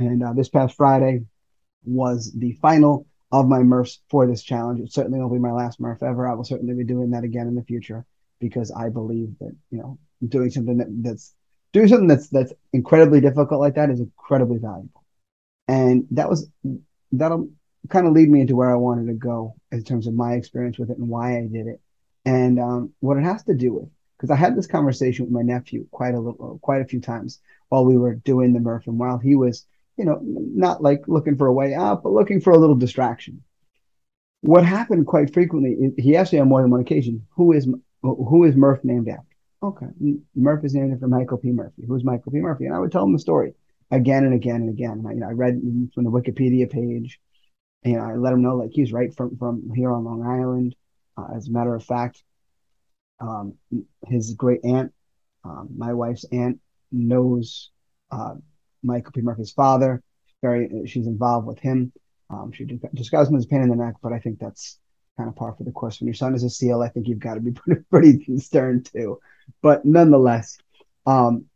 And 0.00 0.22
uh, 0.22 0.32
this 0.32 0.48
past 0.48 0.76
Friday 0.76 1.24
was 1.84 2.32
the 2.32 2.52
final 2.52 3.06
of 3.30 3.46
my 3.46 3.62
Murphs 3.62 4.00
for 4.08 4.26
this 4.26 4.42
challenge. 4.42 4.80
It 4.80 4.92
certainly 4.92 5.18
won't 5.18 5.32
be 5.32 5.38
my 5.38 5.52
last 5.52 5.78
Murph 5.78 6.02
ever. 6.02 6.26
I 6.26 6.34
will 6.34 6.44
certainly 6.44 6.74
be 6.74 6.84
doing 6.84 7.10
that 7.10 7.24
again 7.24 7.46
in 7.46 7.54
the 7.54 7.62
future 7.62 8.04
because 8.40 8.70
I 8.70 8.88
believe 8.88 9.38
that 9.40 9.54
you 9.70 9.78
know 9.78 9.98
doing 10.26 10.50
something 10.50 10.78
that, 10.78 10.88
that's 11.02 11.34
doing 11.72 11.88
something 11.88 12.08
that's 12.08 12.28
that's 12.28 12.52
incredibly 12.72 13.20
difficult 13.20 13.60
like 13.60 13.74
that 13.74 13.90
is 13.90 14.00
incredibly 14.00 14.58
valuable. 14.58 15.04
And 15.68 16.06
that 16.12 16.28
was 16.28 16.48
that'll 17.12 17.50
kind 17.88 18.06
of 18.06 18.12
lead 18.12 18.30
me 18.30 18.40
into 18.40 18.56
where 18.56 18.70
I 18.70 18.76
wanted 18.76 19.06
to 19.06 19.14
go 19.14 19.54
in 19.70 19.84
terms 19.84 20.06
of 20.06 20.14
my 20.14 20.34
experience 20.34 20.78
with 20.78 20.90
it 20.90 20.98
and 20.98 21.08
why 21.08 21.38
I 21.38 21.46
did 21.46 21.66
it, 21.66 21.80
and 22.24 22.58
um, 22.58 22.92
what 23.00 23.18
it 23.18 23.24
has 23.24 23.44
to 23.44 23.54
do 23.54 23.74
with. 23.74 23.88
Because 24.16 24.30
I 24.30 24.36
had 24.36 24.56
this 24.56 24.66
conversation 24.66 25.24
with 25.24 25.32
my 25.32 25.42
nephew 25.42 25.86
quite 25.90 26.14
a 26.14 26.20
little, 26.20 26.58
quite 26.60 26.82
a 26.82 26.86
few 26.86 27.00
times 27.00 27.40
while 27.70 27.86
we 27.86 27.96
were 27.96 28.14
doing 28.14 28.52
the 28.52 28.60
Murph, 28.60 28.86
and 28.86 28.98
while 28.98 29.18
he 29.18 29.34
was, 29.34 29.64
you 30.00 30.06
know, 30.06 30.18
not 30.22 30.82
like 30.82 31.02
looking 31.06 31.36
for 31.36 31.46
a 31.46 31.52
way 31.52 31.74
out, 31.74 32.02
but 32.02 32.12
looking 32.12 32.40
for 32.40 32.52
a 32.52 32.58
little 32.58 32.74
distraction. 32.74 33.42
What 34.40 34.64
happened 34.64 35.06
quite 35.06 35.34
frequently, 35.34 35.92
he 35.98 36.16
asked 36.16 36.32
me 36.32 36.38
on 36.38 36.48
more 36.48 36.62
than 36.62 36.70
one 36.70 36.80
occasion, 36.80 37.26
"Who 37.36 37.52
is 37.52 37.68
who 38.02 38.44
is 38.44 38.56
Murph 38.56 38.82
named 38.82 39.08
after?" 39.08 39.36
Okay, 39.62 39.88
Murph 40.34 40.64
is 40.64 40.74
named 40.74 40.94
after 40.94 41.06
Michael 41.06 41.36
P. 41.36 41.52
Murphy. 41.52 41.84
Who's 41.86 42.02
Michael 42.02 42.32
P. 42.32 42.38
Murphy? 42.38 42.64
And 42.64 42.74
I 42.74 42.78
would 42.78 42.90
tell 42.90 43.04
him 43.04 43.12
the 43.12 43.18
story 43.18 43.52
again 43.90 44.24
and 44.24 44.32
again 44.32 44.62
and 44.62 44.70
again. 44.70 45.04
I, 45.06 45.12
you 45.12 45.20
know, 45.20 45.28
I 45.28 45.32
read 45.32 45.60
from 45.94 46.04
the 46.04 46.10
Wikipedia 46.10 46.70
page. 46.70 47.20
And 47.84 47.92
you 47.92 47.98
know, 47.98 48.06
I 48.06 48.14
let 48.14 48.32
him 48.32 48.40
know 48.40 48.56
like 48.56 48.70
he's 48.72 48.92
right 48.92 49.14
from 49.14 49.36
from 49.36 49.70
here 49.74 49.92
on 49.92 50.04
Long 50.04 50.22
Island. 50.22 50.74
Uh, 51.18 51.36
as 51.36 51.48
a 51.48 51.52
matter 51.52 51.74
of 51.74 51.84
fact, 51.84 52.24
um, 53.20 53.54
his 54.06 54.32
great 54.32 54.64
aunt, 54.64 54.94
um, 55.44 55.68
my 55.76 55.92
wife's 55.92 56.24
aunt, 56.32 56.58
knows 56.90 57.70
uh, 58.10 58.36
Michael 58.82 59.12
P. 59.12 59.20
Murphy's 59.20 59.52
father. 59.52 60.02
Very, 60.42 60.86
she's 60.86 61.06
involved 61.06 61.46
with 61.46 61.58
him. 61.58 61.92
Um, 62.30 62.52
she 62.52 62.64
describes 62.94 63.28
him 63.28 63.36
as 63.36 63.44
a 63.44 63.48
pain 63.48 63.62
in 63.62 63.68
the 63.68 63.76
neck, 63.76 63.94
but 64.02 64.12
I 64.12 64.18
think 64.18 64.38
that's 64.38 64.78
kind 65.16 65.28
of 65.28 65.36
par 65.36 65.54
for 65.56 65.64
the 65.64 65.72
course. 65.72 66.00
When 66.00 66.06
your 66.06 66.14
son 66.14 66.34
is 66.34 66.44
a 66.44 66.50
SEAL, 66.50 66.80
I 66.80 66.88
think 66.88 67.08
you've 67.08 67.18
got 67.18 67.34
to 67.34 67.40
be 67.40 67.52
pretty, 67.52 67.82
pretty 67.90 68.38
stern 68.38 68.82
too. 68.82 69.18
But 69.62 69.84
nonetheless, 69.84 70.58
um, 71.06 71.46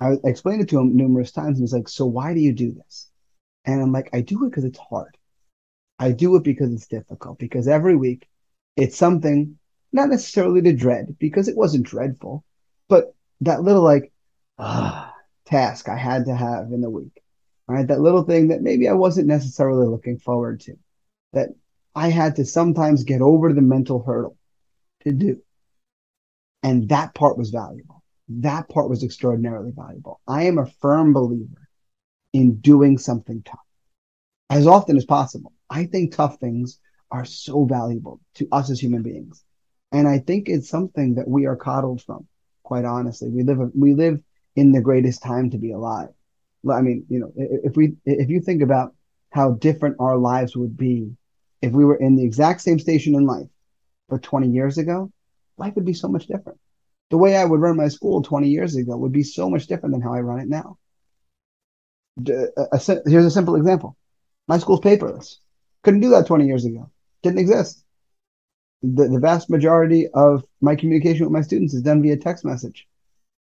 I 0.00 0.16
explained 0.24 0.62
it 0.62 0.68
to 0.70 0.78
him 0.78 0.96
numerous 0.96 1.32
times, 1.32 1.58
and 1.58 1.64
he's 1.64 1.72
like, 1.72 1.88
"So 1.88 2.06
why 2.06 2.34
do 2.34 2.40
you 2.40 2.52
do 2.52 2.72
this?" 2.72 3.10
And 3.64 3.80
I'm 3.80 3.92
like, 3.92 4.10
"I 4.12 4.20
do 4.20 4.44
it 4.44 4.50
because 4.50 4.64
it's 4.64 4.78
hard. 4.78 5.16
I 5.98 6.12
do 6.12 6.36
it 6.36 6.44
because 6.44 6.72
it's 6.72 6.86
difficult. 6.86 7.38
Because 7.38 7.66
every 7.66 7.96
week, 7.96 8.28
it's 8.76 8.96
something 8.96 9.58
not 9.92 10.08
necessarily 10.08 10.62
to 10.62 10.72
dread, 10.72 11.16
because 11.18 11.48
it 11.48 11.56
wasn't 11.56 11.86
dreadful, 11.86 12.44
but 12.88 13.14
that 13.40 13.62
little 13.62 13.82
like 13.82 14.12
ah, 14.58 15.14
task 15.48 15.88
I 15.88 15.96
had 15.96 16.26
to 16.26 16.34
have 16.34 16.72
in 16.72 16.80
the 16.80 16.90
week, 16.90 17.22
right? 17.66 17.86
That 17.86 18.00
little 18.00 18.22
thing 18.22 18.48
that 18.48 18.62
maybe 18.62 18.88
I 18.88 18.92
wasn't 18.92 19.26
necessarily 19.26 19.86
looking 19.86 20.18
forward 20.18 20.60
to, 20.60 20.74
that 21.32 21.48
I 21.94 22.10
had 22.10 22.36
to 22.36 22.44
sometimes 22.44 23.04
get 23.04 23.22
over 23.22 23.52
the 23.52 23.62
mental 23.62 24.02
hurdle 24.02 24.36
to 25.04 25.12
do. 25.12 25.42
And 26.62 26.88
that 26.90 27.14
part 27.14 27.38
was 27.38 27.50
valuable. 27.50 28.02
That 28.28 28.68
part 28.68 28.90
was 28.90 29.02
extraordinarily 29.02 29.72
valuable. 29.74 30.20
I 30.26 30.44
am 30.44 30.58
a 30.58 30.66
firm 30.66 31.12
believer 31.12 31.68
in 32.32 32.56
doing 32.56 32.98
something 32.98 33.42
tough 33.42 33.58
as 34.50 34.66
often 34.66 34.96
as 34.96 35.04
possible. 35.04 35.52
I 35.70 35.86
think 35.86 36.12
tough 36.12 36.38
things 36.38 36.78
are 37.10 37.24
so 37.24 37.64
valuable 37.64 38.20
to 38.34 38.48
us 38.52 38.70
as 38.70 38.80
human 38.80 39.02
beings. 39.02 39.42
And 39.92 40.06
I 40.06 40.18
think 40.18 40.48
it's 40.48 40.68
something 40.68 41.14
that 41.14 41.28
we 41.28 41.46
are 41.46 41.56
coddled 41.56 42.02
from, 42.02 42.26
quite 42.62 42.84
honestly. 42.84 43.30
We 43.30 43.42
live 43.44 43.70
we 43.74 43.94
live 43.94 44.20
in 44.58 44.72
the 44.72 44.80
greatest 44.80 45.22
time 45.22 45.50
to 45.50 45.58
be 45.58 45.72
alive. 45.72 46.08
I 46.68 46.80
mean, 46.80 47.06
you 47.08 47.20
know, 47.20 47.32
if 47.36 47.76
we 47.76 47.96
if 48.04 48.28
you 48.28 48.40
think 48.40 48.62
about 48.62 48.94
how 49.30 49.52
different 49.52 49.96
our 50.00 50.16
lives 50.16 50.56
would 50.56 50.76
be 50.76 51.16
if 51.62 51.72
we 51.72 51.84
were 51.84 51.96
in 51.96 52.16
the 52.16 52.24
exact 52.24 52.60
same 52.60 52.78
station 52.78 53.14
in 53.14 53.24
life 53.26 53.48
for 54.08 54.18
20 54.18 54.48
years 54.48 54.78
ago, 54.78 55.12
life 55.56 55.74
would 55.74 55.84
be 55.84 55.92
so 55.92 56.08
much 56.08 56.26
different. 56.26 56.58
The 57.10 57.18
way 57.18 57.36
I 57.36 57.44
would 57.44 57.60
run 57.60 57.76
my 57.76 57.88
school 57.88 58.22
20 58.22 58.48
years 58.48 58.76
ago 58.76 58.96
would 58.96 59.12
be 59.12 59.22
so 59.22 59.48
much 59.48 59.66
different 59.66 59.94
than 59.94 60.02
how 60.02 60.14
I 60.14 60.20
run 60.20 60.40
it 60.40 60.48
now. 60.48 60.78
Here's 62.24 63.26
a 63.26 63.30
simple 63.30 63.56
example. 63.56 63.96
My 64.46 64.58
school's 64.58 64.80
paperless. 64.80 65.36
Couldn't 65.84 66.00
do 66.00 66.10
that 66.10 66.26
20 66.26 66.46
years 66.46 66.64
ago. 66.64 66.90
Didn't 67.22 67.38
exist. 67.38 67.84
The, 68.82 69.08
the 69.08 69.20
vast 69.20 69.50
majority 69.50 70.08
of 70.08 70.44
my 70.60 70.74
communication 70.76 71.24
with 71.24 71.32
my 71.32 71.42
students 71.42 71.74
is 71.74 71.82
done 71.82 72.02
via 72.02 72.16
text 72.16 72.44
message. 72.44 72.86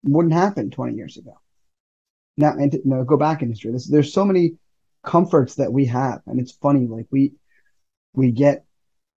Wouldn't 0.06 0.34
happen 0.34 0.70
20 0.70 0.94
years 0.94 1.18
ago. 1.18 1.39
Now, 2.38 2.52
and 2.52 2.72
to, 2.72 2.82
no, 2.86 3.04
go 3.04 3.18
back 3.18 3.41
in 3.41 3.50
history. 3.50 3.72
This, 3.72 3.88
there's 3.88 4.13
so 4.13 4.26
many 4.26 4.56
comforts 5.04 5.56
that 5.56 5.72
we 5.72 5.86
have, 5.86 6.22
and 6.28 6.39
it's 6.39 6.52
funny. 6.52 6.88
Like 6.88 7.08
we, 7.12 7.34
we 8.13 8.32
get 8.32 8.65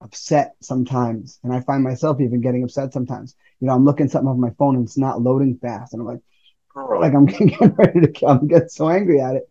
upset 0.01 0.55
sometimes. 0.61 1.39
And 1.43 1.53
I 1.53 1.61
find 1.61 1.83
myself 1.83 2.21
even 2.21 2.41
getting 2.41 2.63
upset 2.63 2.93
sometimes. 2.93 3.35
You 3.61 3.67
know, 3.67 3.75
I'm 3.75 3.85
looking 3.85 4.09
something 4.09 4.29
on 4.29 4.41
my 4.41 4.51
phone 4.59 4.77
and 4.77 4.85
it's 4.85 4.99
not 4.99 5.21
loading 5.21 5.59
fast. 5.61 5.93
And 5.93 6.03
I'm 6.03 6.07
like, 6.07 6.21
like 7.01 7.15
I'm 7.15 7.27
getting 7.27 7.75
ready 7.75 8.13
to 8.13 8.27
I'm 8.27 8.47
get 8.47 8.71
so 8.71 8.89
angry 8.89 9.21
at 9.21 9.37
it. 9.37 9.51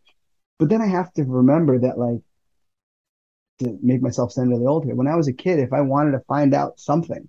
But 0.60 0.70
then 0.70 0.82
I 0.82 0.88
have 0.88 1.14
to 1.14 1.24
remember 1.24 1.80
that 1.80 1.98
like 1.98 2.22
to 3.60 3.78
make 3.82 4.02
myself 4.02 4.32
sound 4.32 4.50
really 4.50 4.66
old 4.66 4.86
here. 4.86 4.96
When 4.96 5.08
I 5.08 5.16
was 5.16 5.28
a 5.28 5.34
kid, 5.34 5.60
if 5.60 5.74
I 5.74 5.82
wanted 5.82 6.12
to 6.12 6.20
find 6.22 6.54
out 6.54 6.80
something, 6.80 7.28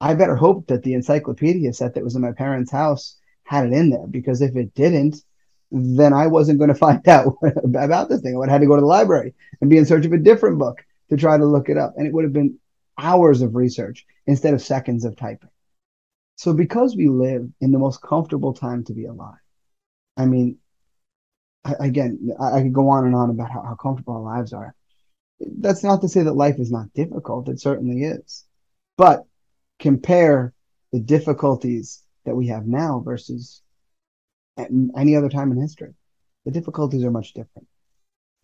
I 0.00 0.14
better 0.14 0.36
hope 0.36 0.68
that 0.68 0.82
the 0.82 0.94
encyclopedia 0.94 1.72
set 1.72 1.94
that 1.94 2.04
was 2.04 2.16
in 2.16 2.22
my 2.22 2.32
parents' 2.32 2.70
house 2.70 3.18
had 3.46 3.66
it 3.66 3.72
in 3.72 3.90
there 3.90 4.06
because 4.06 4.42
if 4.42 4.56
it 4.56 4.74
didn't, 4.74 5.22
then 5.70 6.12
I 6.12 6.26
wasn't 6.26 6.58
going 6.58 6.68
to 6.74 6.74
find 6.74 7.06
out 7.08 7.34
about 7.64 8.08
this 8.08 8.20
thing. 8.20 8.34
I 8.34 8.38
would 8.38 8.48
have 8.48 8.56
had 8.56 8.60
to 8.62 8.66
go 8.66 8.76
to 8.76 8.80
the 8.80 8.86
library 8.86 9.34
and 9.60 9.70
be 9.70 9.78
in 9.78 9.86
search 9.86 10.04
of 10.04 10.12
a 10.12 10.18
different 10.18 10.58
book 10.58 10.84
to 11.10 11.16
try 11.16 11.38
to 11.38 11.46
look 11.46 11.68
it 11.68 11.78
up. 11.78 11.94
And 11.96 12.06
it 12.06 12.12
would 12.12 12.24
have 12.24 12.32
been 12.32 12.58
hours 12.98 13.42
of 13.42 13.54
research 13.54 14.04
instead 14.26 14.54
of 14.54 14.62
seconds 14.62 15.04
of 15.04 15.16
typing. 15.16 15.50
So, 16.36 16.52
because 16.52 16.94
we 16.94 17.08
live 17.08 17.48
in 17.60 17.72
the 17.72 17.78
most 17.78 18.02
comfortable 18.02 18.52
time 18.52 18.84
to 18.84 18.92
be 18.92 19.06
alive, 19.06 19.38
I 20.16 20.26
mean, 20.26 20.58
I, 21.64 21.74
again, 21.80 22.30
I, 22.38 22.58
I, 22.58 22.62
could 22.62 22.74
go 22.74 22.90
on 22.90 23.06
and 23.06 23.14
on 23.14 23.30
about 23.30 23.50
how, 23.50 23.62
how 23.62 23.74
comfortable 23.74 24.16
our 24.16 24.36
lives 24.36 24.52
are. 24.52 24.74
That's 25.40 25.82
not 25.82 26.02
to 26.02 26.08
say 26.08 26.22
that 26.22 26.34
life 26.34 26.58
is 26.58 26.70
not 26.70 26.92
difficult, 26.92 27.48
it 27.48 27.60
certainly 27.60 28.02
is. 28.02 28.44
But 28.98 29.24
compare 29.78 30.52
the 30.92 31.00
difficulties 31.00 32.02
that 32.26 32.36
we 32.36 32.48
have 32.48 32.66
now 32.66 33.00
versus 33.04 33.62
any 34.58 35.16
other 35.16 35.28
time 35.28 35.50
in 35.52 35.60
history. 35.60 35.94
The 36.44 36.50
difficulties 36.50 37.04
are 37.04 37.10
much 37.10 37.32
different. 37.32 37.66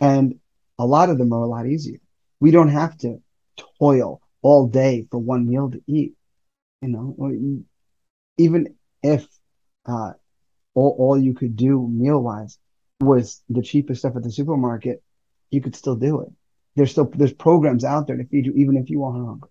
And 0.01 0.41
a 0.79 0.87
lot 0.87 1.11
of 1.11 1.19
them 1.19 1.33
are 1.33 1.43
a 1.43 1.49
lot 1.49 1.67
easier. 1.67 2.01
We 2.41 2.51
don't 2.51 2.69
have 2.69 2.97
to 2.99 3.21
toil 3.79 4.21
all 4.43 4.67
day 4.67 5.07
for 5.11 5.19
one 5.19 5.49
meal 5.49 5.71
to 5.71 5.83
eat. 5.87 6.15
You 6.81 6.89
know, 6.89 7.63
even 8.39 8.75
if 9.03 9.27
uh, 9.87 10.13
all, 10.75 10.97
all 10.99 11.19
you 11.19 11.35
could 11.35 11.57
do 11.57 11.87
meal 11.89 12.21
wise 12.21 12.59
was 13.01 13.43
the 13.49 13.63
cheapest 13.63 14.01
stuff 14.01 14.17
at 14.17 14.23
the 14.23 14.33
supermarket, 14.33 15.03
you 15.51 15.61
could 15.61 15.77
still 15.77 15.97
do 15.97 16.23
it. 16.23 16.29
There's 16.75 16.91
still 16.91 17.11
there's 17.15 17.33
programs 17.33 17.85
out 17.85 18.07
there 18.07 18.17
to 18.17 18.25
feed 18.25 18.47
you 18.47 18.55
even 18.55 18.77
if 18.77 18.91
you 18.91 19.05
are 19.05 19.13
hungry. 19.13 19.51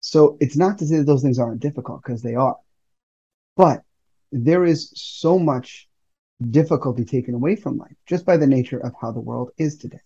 So 0.00 0.36
it's 0.40 0.56
not 0.56 0.78
to 0.78 0.86
say 0.86 0.98
that 0.98 1.04
those 1.04 1.22
things 1.22 1.38
aren't 1.38 1.60
difficult 1.60 2.02
because 2.02 2.22
they 2.22 2.34
are. 2.34 2.56
But 3.60 3.82
there 4.32 4.64
is 4.64 4.90
so 4.96 5.38
much 5.38 5.86
difficulty 6.50 7.04
taken 7.04 7.34
away 7.34 7.56
from 7.56 7.76
life 7.76 7.94
just 8.06 8.24
by 8.24 8.38
the 8.38 8.46
nature 8.46 8.78
of 8.78 8.94
how 8.98 9.12
the 9.12 9.20
world 9.20 9.50
is 9.58 9.76
today. 9.76 10.00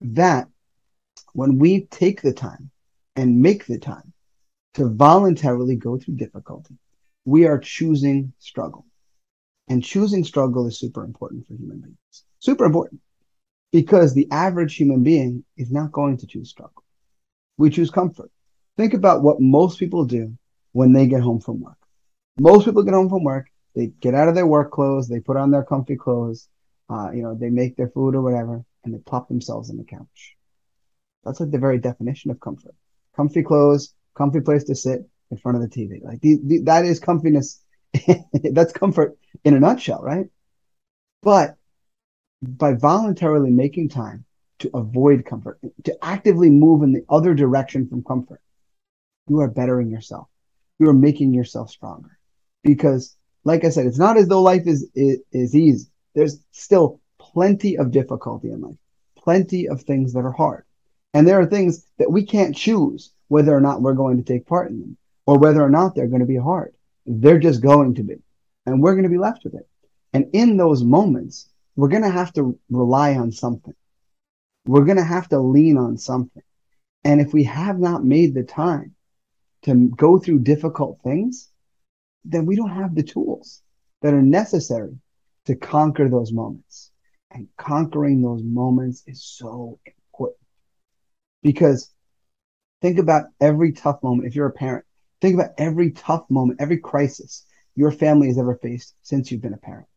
That 0.00 0.48
when 1.34 1.58
we 1.58 1.84
take 1.90 2.22
the 2.22 2.32
time 2.32 2.70
and 3.16 3.42
make 3.42 3.66
the 3.66 3.76
time 3.78 4.14
to 4.76 4.88
voluntarily 4.88 5.76
go 5.76 5.98
through 5.98 6.14
difficulty, 6.14 6.78
we 7.26 7.44
are 7.44 7.58
choosing 7.58 8.32
struggle. 8.38 8.86
And 9.68 9.84
choosing 9.84 10.24
struggle 10.24 10.66
is 10.66 10.78
super 10.78 11.04
important 11.04 11.46
for 11.46 11.56
human 11.56 11.80
beings. 11.80 12.24
Super 12.38 12.64
important. 12.64 13.02
Because 13.72 14.14
the 14.14 14.28
average 14.30 14.74
human 14.74 15.02
being 15.02 15.44
is 15.58 15.70
not 15.70 15.92
going 15.92 16.16
to 16.16 16.26
choose 16.26 16.48
struggle. 16.48 16.82
We 17.58 17.68
choose 17.68 17.90
comfort. 17.90 18.30
Think 18.78 18.94
about 18.94 19.22
what 19.22 19.38
most 19.38 19.78
people 19.78 20.06
do 20.06 20.32
when 20.72 20.94
they 20.94 21.06
get 21.06 21.20
home 21.20 21.40
from 21.40 21.60
work. 21.60 21.76
Most 22.38 22.64
people 22.64 22.82
get 22.82 22.94
home 22.94 23.08
from 23.08 23.22
work, 23.22 23.46
they 23.74 23.86
get 24.00 24.14
out 24.14 24.28
of 24.28 24.34
their 24.34 24.46
work 24.46 24.72
clothes, 24.72 25.08
they 25.08 25.20
put 25.20 25.36
on 25.36 25.50
their 25.50 25.62
comfy 25.62 25.96
clothes, 25.96 26.48
uh, 26.90 27.10
you 27.12 27.22
know, 27.22 27.34
they 27.34 27.50
make 27.50 27.76
their 27.76 27.88
food 27.88 28.14
or 28.14 28.22
whatever, 28.22 28.64
and 28.84 28.94
they 28.94 28.98
plop 28.98 29.28
themselves 29.28 29.70
on 29.70 29.76
the 29.76 29.84
couch. 29.84 30.36
That's 31.24 31.40
like 31.40 31.50
the 31.50 31.58
very 31.58 31.78
definition 31.78 32.30
of 32.30 32.40
comfort. 32.40 32.74
Comfy 33.16 33.42
clothes, 33.42 33.94
comfy 34.14 34.40
place 34.40 34.64
to 34.64 34.74
sit 34.74 35.08
in 35.30 35.36
front 35.36 35.56
of 35.56 35.62
the 35.62 35.68
TV. 35.68 36.02
Like 36.02 36.20
the, 36.20 36.38
the, 36.42 36.60
that 36.62 36.84
is 36.84 37.00
comfiness. 37.00 37.60
That's 38.32 38.72
comfort 38.72 39.16
in 39.44 39.54
a 39.54 39.60
nutshell, 39.60 40.02
right? 40.02 40.26
But 41.22 41.56
by 42.42 42.74
voluntarily 42.74 43.50
making 43.50 43.90
time 43.90 44.24
to 44.58 44.70
avoid 44.74 45.24
comfort, 45.24 45.58
to 45.84 45.96
actively 46.04 46.50
move 46.50 46.82
in 46.82 46.92
the 46.92 47.04
other 47.08 47.34
direction 47.34 47.88
from 47.88 48.02
comfort, 48.02 48.40
you 49.28 49.40
are 49.40 49.48
bettering 49.48 49.90
yourself. 49.90 50.28
You 50.78 50.88
are 50.88 50.94
making 50.94 51.32
yourself 51.32 51.70
stronger. 51.70 52.18
Because, 52.64 53.16
like 53.44 53.64
I 53.64 53.68
said, 53.68 53.86
it's 53.86 53.98
not 53.98 54.16
as 54.16 54.26
though 54.26 54.42
life 54.42 54.66
is, 54.66 54.88
is, 54.94 55.20
is 55.30 55.54
easy. 55.54 55.86
There's 56.14 56.38
still 56.50 57.00
plenty 57.18 57.76
of 57.78 57.92
difficulty 57.92 58.50
in 58.50 58.60
life, 58.60 58.76
plenty 59.16 59.68
of 59.68 59.82
things 59.82 60.12
that 60.14 60.24
are 60.24 60.32
hard. 60.32 60.64
And 61.12 61.28
there 61.28 61.40
are 61.40 61.46
things 61.46 61.86
that 61.98 62.10
we 62.10 62.24
can't 62.24 62.56
choose 62.56 63.12
whether 63.28 63.54
or 63.54 63.60
not 63.60 63.82
we're 63.82 63.94
going 63.94 64.16
to 64.16 64.24
take 64.24 64.46
part 64.46 64.70
in 64.70 64.80
them 64.80 64.96
or 65.26 65.38
whether 65.38 65.62
or 65.62 65.70
not 65.70 65.94
they're 65.94 66.08
going 66.08 66.20
to 66.20 66.26
be 66.26 66.36
hard. 66.36 66.74
They're 67.06 67.38
just 67.38 67.62
going 67.62 67.94
to 67.94 68.02
be. 68.02 68.16
And 68.66 68.82
we're 68.82 68.94
going 68.94 69.04
to 69.04 69.10
be 69.10 69.18
left 69.18 69.44
with 69.44 69.54
it. 69.54 69.68
And 70.12 70.30
in 70.32 70.56
those 70.56 70.82
moments, 70.82 71.48
we're 71.76 71.88
going 71.88 72.02
to 72.02 72.10
have 72.10 72.32
to 72.34 72.58
rely 72.70 73.14
on 73.14 73.32
something. 73.32 73.74
We're 74.66 74.84
going 74.84 74.96
to 74.96 75.04
have 75.04 75.28
to 75.28 75.38
lean 75.38 75.76
on 75.76 75.98
something. 75.98 76.42
And 77.04 77.20
if 77.20 77.34
we 77.34 77.44
have 77.44 77.78
not 77.78 78.04
made 78.04 78.34
the 78.34 78.44
time 78.44 78.94
to 79.62 79.88
go 79.88 80.18
through 80.18 80.40
difficult 80.40 81.00
things, 81.02 81.50
then 82.24 82.46
we 82.46 82.56
don't 82.56 82.70
have 82.70 82.94
the 82.94 83.02
tools 83.02 83.62
that 84.02 84.14
are 84.14 84.22
necessary 84.22 84.98
to 85.46 85.56
conquer 85.56 86.08
those 86.08 86.32
moments. 86.32 86.90
And 87.30 87.48
conquering 87.56 88.22
those 88.22 88.42
moments 88.44 89.02
is 89.06 89.24
so 89.24 89.80
important 89.84 90.38
because 91.42 91.90
think 92.80 92.98
about 92.98 93.24
every 93.40 93.72
tough 93.72 94.02
moment. 94.02 94.28
If 94.28 94.36
you're 94.36 94.46
a 94.46 94.52
parent, 94.52 94.84
think 95.20 95.34
about 95.34 95.50
every 95.58 95.90
tough 95.90 96.24
moment, 96.30 96.60
every 96.60 96.78
crisis 96.78 97.44
your 97.74 97.90
family 97.90 98.28
has 98.28 98.38
ever 98.38 98.54
faced 98.56 98.94
since 99.02 99.32
you've 99.32 99.42
been 99.42 99.54
a 99.54 99.58
parent. 99.58 99.88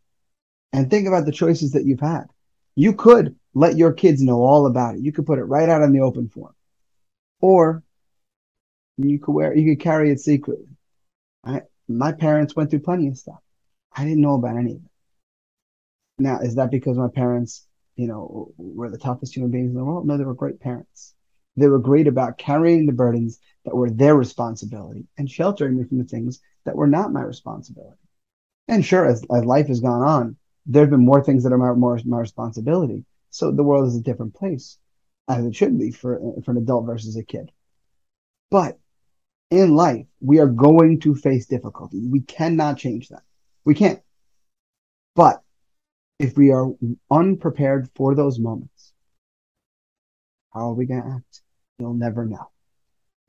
And 0.74 0.90
think 0.90 1.08
about 1.08 1.26
the 1.26 1.32
choices 1.32 1.72
that 1.72 1.86
you've 1.86 2.00
had. 2.00 2.26
You 2.76 2.94
could 2.94 3.36
let 3.54 3.78
your 3.78 3.94
kids 3.94 4.22
know 4.22 4.42
all 4.42 4.66
about 4.66 4.96
it. 4.96 5.02
You 5.02 5.12
could 5.12 5.26
put 5.26 5.40
it 5.40 5.44
right 5.44 5.70
out 5.70 5.84
in 5.84 5.92
the 5.92 6.02
open 6.02 6.30
form. 6.30 6.54
Or 7.40 7.84
you 8.98 9.20
could 9.20 9.32
wear 9.32 9.56
you 9.56 9.76
could 9.76 9.84
carry 9.84 10.12
it 10.12 10.20
secretly. 10.20 10.68
I, 11.44 11.62
my 11.88 12.12
parents 12.12 12.56
went 12.56 12.70
through 12.70 12.80
plenty 12.80 13.08
of 13.08 13.18
stuff. 13.18 13.40
I 13.96 14.04
didn't 14.04 14.22
know 14.22 14.36
about 14.36 14.58
any 14.58 14.72
of 14.72 14.78
it. 14.78 14.92
Now, 16.20 16.40
is 16.40 16.56
that 16.56 16.72
because 16.72 16.98
my 16.98 17.08
parents, 17.08 17.68
you 17.96 18.08
know, 18.08 18.52
were 18.58 18.90
the 18.90 18.98
toughest 18.98 19.36
human 19.36 19.52
beings 19.52 19.72
in 19.72 19.78
the 19.78 19.84
world? 19.84 20.08
No, 20.08 20.18
they 20.18 20.24
were 20.24 20.34
great 20.34 20.60
parents. 20.60 21.14
They 21.56 21.68
were 21.68 21.80
great 21.80 22.08
about 22.08 22.38
carrying 22.38 22.86
the 22.86 22.94
burdens 22.94 23.40
that 23.66 23.76
were 23.76 23.90
their 23.90 24.16
responsibility 24.16 25.08
and 25.18 25.30
sheltering 25.30 25.78
me 25.78 25.84
from 25.86 25.98
the 25.98 26.04
things 26.04 26.40
that 26.66 26.76
were 26.76 26.88
not 26.88 27.14
my 27.14 27.22
responsibility. 27.22 27.98
And 28.68 28.86
sure, 28.86 29.06
as, 29.06 29.24
as 29.34 29.46
life 29.46 29.68
has 29.68 29.80
gone 29.80 30.02
on, 30.02 30.38
there 30.66 30.84
have 30.84 30.92
been 30.92 31.06
more 31.06 31.24
things 31.24 31.44
that 31.44 31.54
are 31.54 31.58
my, 31.58 31.74
more 31.74 32.00
my 32.06 32.20
responsibility. 32.20 33.06
So 33.30 33.52
the 33.52 33.64
world 33.64 33.88
is 33.88 33.96
a 33.96 34.02
different 34.02 34.36
place, 34.36 34.78
as 35.28 35.46
it 35.46 35.56
should 35.56 35.80
be 35.80 35.92
for, 35.92 36.20
for 36.44 36.52
an 36.52 36.58
adult 36.58 36.86
versus 36.86 37.16
a 37.16 37.24
kid. 37.24 37.52
But 38.52 38.78
in 39.50 39.76
life, 39.76 40.06
we 40.20 40.40
are 40.40 40.48
going 40.48 41.00
to 41.02 41.16
face 41.16 41.46
difficulty. 41.46 42.02
We 42.08 42.22
cannot 42.22 42.78
change 42.78 43.10
that. 43.10 43.24
We 43.66 43.76
can't. 43.76 44.02
But 45.16 45.42
if 46.20 46.38
we 46.38 46.52
are 46.52 46.70
unprepared 47.12 47.90
for 47.96 48.16
those 48.16 48.40
moments, 48.40 48.94
how 50.54 50.70
are 50.70 50.74
we 50.74 50.86
going 50.86 51.02
to 51.02 51.10
act? 51.10 51.42
You'll 51.80 51.94
never 51.94 52.26
know 52.26 52.50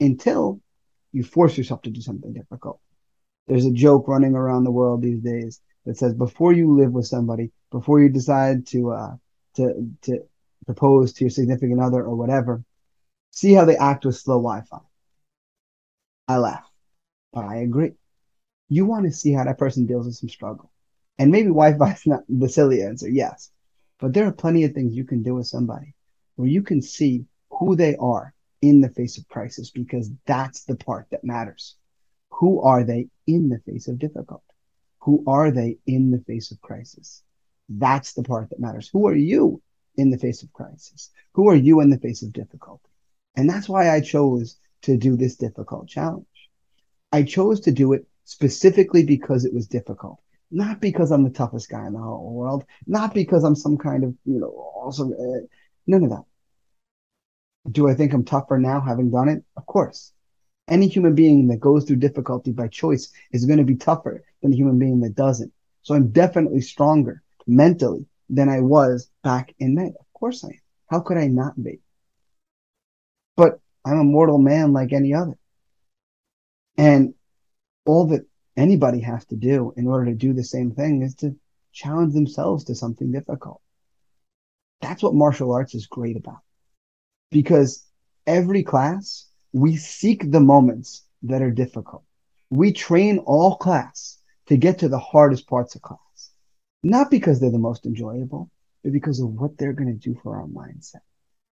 until 0.01 0.61
you 1.13 1.23
force 1.23 1.57
yourself 1.57 1.83
to 1.83 1.91
do 1.91 2.01
something 2.01 2.33
difficult. 2.33 2.81
There's 3.47 3.67
a 3.67 3.73
joke 3.73 4.09
running 4.09 4.35
around 4.35 4.65
the 4.65 4.71
world 4.71 5.03
these 5.03 5.21
days 5.21 5.61
that 5.87 5.97
says 5.97 6.15
before 6.15 6.53
you 6.53 6.79
live 6.79 6.93
with 6.93 7.07
somebody, 7.07 7.51
before 7.71 8.01
you 8.01 8.09
decide 8.09 8.67
to 8.69 8.93
uh, 8.93 9.17
to 9.57 9.91
to 10.03 10.21
propose 10.67 11.13
to 11.15 11.25
your 11.25 11.31
significant 11.31 11.81
other 11.81 12.03
or 12.03 12.15
whatever, 12.15 12.63
see 13.31 13.53
how 13.55 13.65
they 13.65 13.77
act 13.77 14.05
with 14.05 14.17
slow 14.17 14.37
Wi-Fi. 14.37 14.79
I 16.29 16.37
laugh, 16.37 16.71
but 17.33 17.47
I 17.47 17.57
agree. 17.57 17.93
You 18.69 18.85
want 18.85 19.07
to 19.07 19.13
see 19.13 19.33
how 19.33 19.45
that 19.45 19.59
person 19.59 19.87
deals 19.87 20.07
with 20.07 20.17
some 20.17 20.29
struggle. 20.29 20.71
And 21.19 21.33
maybe 21.33 21.49
Wi-Fi 21.49 21.93
is 21.93 22.07
not 22.07 22.25
the 22.29 22.49
silly 22.49 22.83
answer, 22.83 23.09
yes. 23.09 23.51
But 23.99 24.13
there 24.13 24.27
are 24.27 24.33
plenty 24.33 24.65
of 24.65 24.75
things 24.75 24.95
you 24.95 25.05
can 25.05 25.23
do 25.23 25.35
with 25.35 25.47
somebody 25.47 25.95
where 26.37 26.49
you 26.49 26.63
can 26.63 26.83
see 26.83 27.25
who 27.51 27.75
they 27.75 27.97
are 27.97 28.35
in 28.61 28.81
the 28.81 28.91
face 28.91 29.19
of 29.19 29.27
crisis 29.29 29.71
because 29.71 30.11
that's 30.27 30.65
the 30.65 30.77
part 30.77 31.07
that 31.11 31.25
matters. 31.25 31.77
Who 32.31 32.61
are 32.61 32.85
they 32.85 33.09
in 33.27 33.49
the 33.49 33.59
face 33.61 33.89
of 33.89 33.99
difficulty? 33.99 34.45
Who 35.01 35.25
are 35.27 35.51
they 35.51 35.79
in 35.87 36.11
the 36.11 36.21
face 36.21 36.51
of 36.51 36.61
crisis? 36.61 37.23
That's 37.69 38.13
the 38.13 38.23
part 38.23 38.51
that 38.51 38.61
matters. 38.61 38.89
Who 38.89 39.09
are 39.09 39.17
you 39.17 39.63
in 39.97 40.11
the 40.11 40.19
face 40.19 40.43
of 40.43 40.53
crisis? 40.53 41.11
Who 41.33 41.49
are 41.49 41.57
you 41.57 41.81
in 41.81 41.91
the 41.91 41.99
face 41.99 42.23
of 42.23 42.33
difficulty? 42.33 42.89
And 43.35 43.49
that's 43.49 43.69
why 43.69 43.91
I 43.91 44.01
chose 44.01 44.57
to 44.83 44.97
do 44.97 45.17
this 45.17 45.37
difficult 45.37 45.89
challenge. 45.89 46.27
I 47.13 47.23
chose 47.23 47.61
to 47.61 47.73
do 47.73 47.93
it 47.93 48.07
specifically 48.25 49.05
because 49.05 49.45
it 49.45 49.55
was 49.55 49.67
difficult, 49.67 50.21
not 50.51 50.81
because 50.81 51.11
I'm 51.11 51.25
the 51.25 51.31
toughest 51.31 51.71
guy 51.71 51.87
in 51.87 51.95
the 51.95 51.99
whole 51.99 52.33
world, 52.33 52.65
not 52.87 53.15
because 53.15 53.45
I'm 53.45 53.57
some 53.57 53.79
kind 53.79 54.05
of, 54.05 54.15
you 54.25 54.39
know, 54.39 54.49
awesome, 54.49 55.13
uh, 55.13 55.47
none 55.87 56.05
of 56.05 56.11
that. 56.11 56.25
Do 57.71 57.89
I 57.89 57.95
think 57.95 58.13
I'm 58.13 58.25
tougher 58.25 58.59
now 58.59 58.81
having 58.81 59.11
done 59.11 59.29
it? 59.29 59.45
Of 59.57 59.67
course. 59.67 60.13
Any 60.69 60.87
human 60.87 61.15
being 61.15 61.49
that 61.49 61.61
goes 61.61 61.85
through 61.85 61.97
difficulty 61.97 62.53
by 62.53 62.69
choice 62.69 63.11
is 63.33 63.47
going 63.47 63.59
to 63.59 63.65
be 63.65 63.77
tougher 63.77 64.23
than 64.43 64.53
a 64.53 64.57
human 64.57 64.79
being 64.79 65.01
that 65.01 65.15
doesn't. 65.15 65.53
So 65.83 65.95
I'm 65.95 66.11
definitely 66.11 66.61
stronger 66.61 67.23
mentally 67.47 68.07
than 68.29 68.51
I 68.51 68.61
was 68.61 69.11
back 69.23 69.55
in 69.59 69.75
May. 69.75 69.87
Of 69.87 70.13
course 70.13 70.45
I 70.45 70.49
am. 70.49 70.61
How 70.89 71.01
could 71.01 71.17
I 71.17 71.27
not 71.27 71.63
be? 71.63 71.81
But 73.37 73.61
I'm 73.89 74.01
a 74.01 74.05
mortal 74.05 74.39
man 74.39 74.73
like 74.73 74.93
any 74.93 75.15
other. 75.15 75.39
And 76.77 77.15
all 77.87 78.07
that 78.09 78.27
anybody 78.57 79.01
has 79.01 79.25
to 79.27 79.37
do 79.37 79.73
in 79.77 79.87
order 79.87 80.07
to 80.07 80.15
do 80.15 80.35
the 80.35 80.45
same 80.45 80.73
thing 80.73 81.03
is 81.03 81.15
to 81.17 81.35
challenge 81.73 82.13
themselves 82.13 82.65
to 82.65 82.75
something 82.75 83.11
difficult. 83.11 83.63
That's 84.81 85.03
what 85.03 85.15
martial 85.15 85.53
arts 85.53 85.75
is 85.75 85.87
great 85.87 86.17
about. 86.17 86.41
Because 87.31 87.85
every 88.27 88.63
class, 88.63 89.27
we 89.53 89.77
seek 89.77 90.31
the 90.31 90.41
moments 90.41 91.05
that 91.23 91.43
are 91.43 91.51
difficult. 91.51 92.05
We 92.51 92.73
train 92.73 93.19
all 93.19 93.57
class 93.57 94.19
to 94.47 94.57
get 94.57 94.79
to 94.81 94.89
the 94.89 94.99
hardest 94.99 95.49
parts 95.49 95.75
of 95.75 95.83
class, 95.83 96.31
not 96.83 97.11
because 97.11 97.41
they're 97.41 97.51
the 97.51 97.59
most 97.59 97.87
enjoyable, 97.87 98.51
but 98.83 98.93
because 98.93 99.21
of 99.21 99.31
what 99.31 99.57
they're 99.57 99.73
going 99.73 99.93
to 99.93 100.09
do 100.09 100.19
for 100.23 100.37
our 100.37 100.47
mindset. 100.47 101.03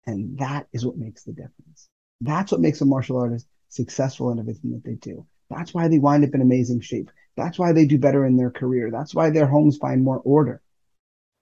And 0.05 0.37
that 0.39 0.67
is 0.71 0.85
what 0.85 0.97
makes 0.97 1.23
the 1.23 1.33
difference. 1.33 1.89
That's 2.25 2.51
what 2.51 2.61
makes 2.61 2.81
a 2.81 2.85
martial 2.85 3.17
artist 3.17 3.47
successful 3.69 4.31
in 4.31 4.39
everything 4.39 4.71
that 4.71 4.83
they 4.83 4.95
do. 4.95 5.25
That's 5.49 5.73
why 5.73 5.87
they 5.87 5.99
wind 5.99 6.23
up 6.23 6.33
in 6.33 6.41
amazing 6.41 6.81
shape. 6.81 7.11
That's 7.35 7.59
why 7.59 7.71
they 7.71 7.85
do 7.85 7.99
better 7.99 8.25
in 8.25 8.37
their 8.37 8.51
career. 8.51 8.89
That's 8.91 9.13
why 9.13 9.29
their 9.29 9.45
homes 9.45 9.77
find 9.77 10.03
more 10.03 10.21
order. 10.23 10.61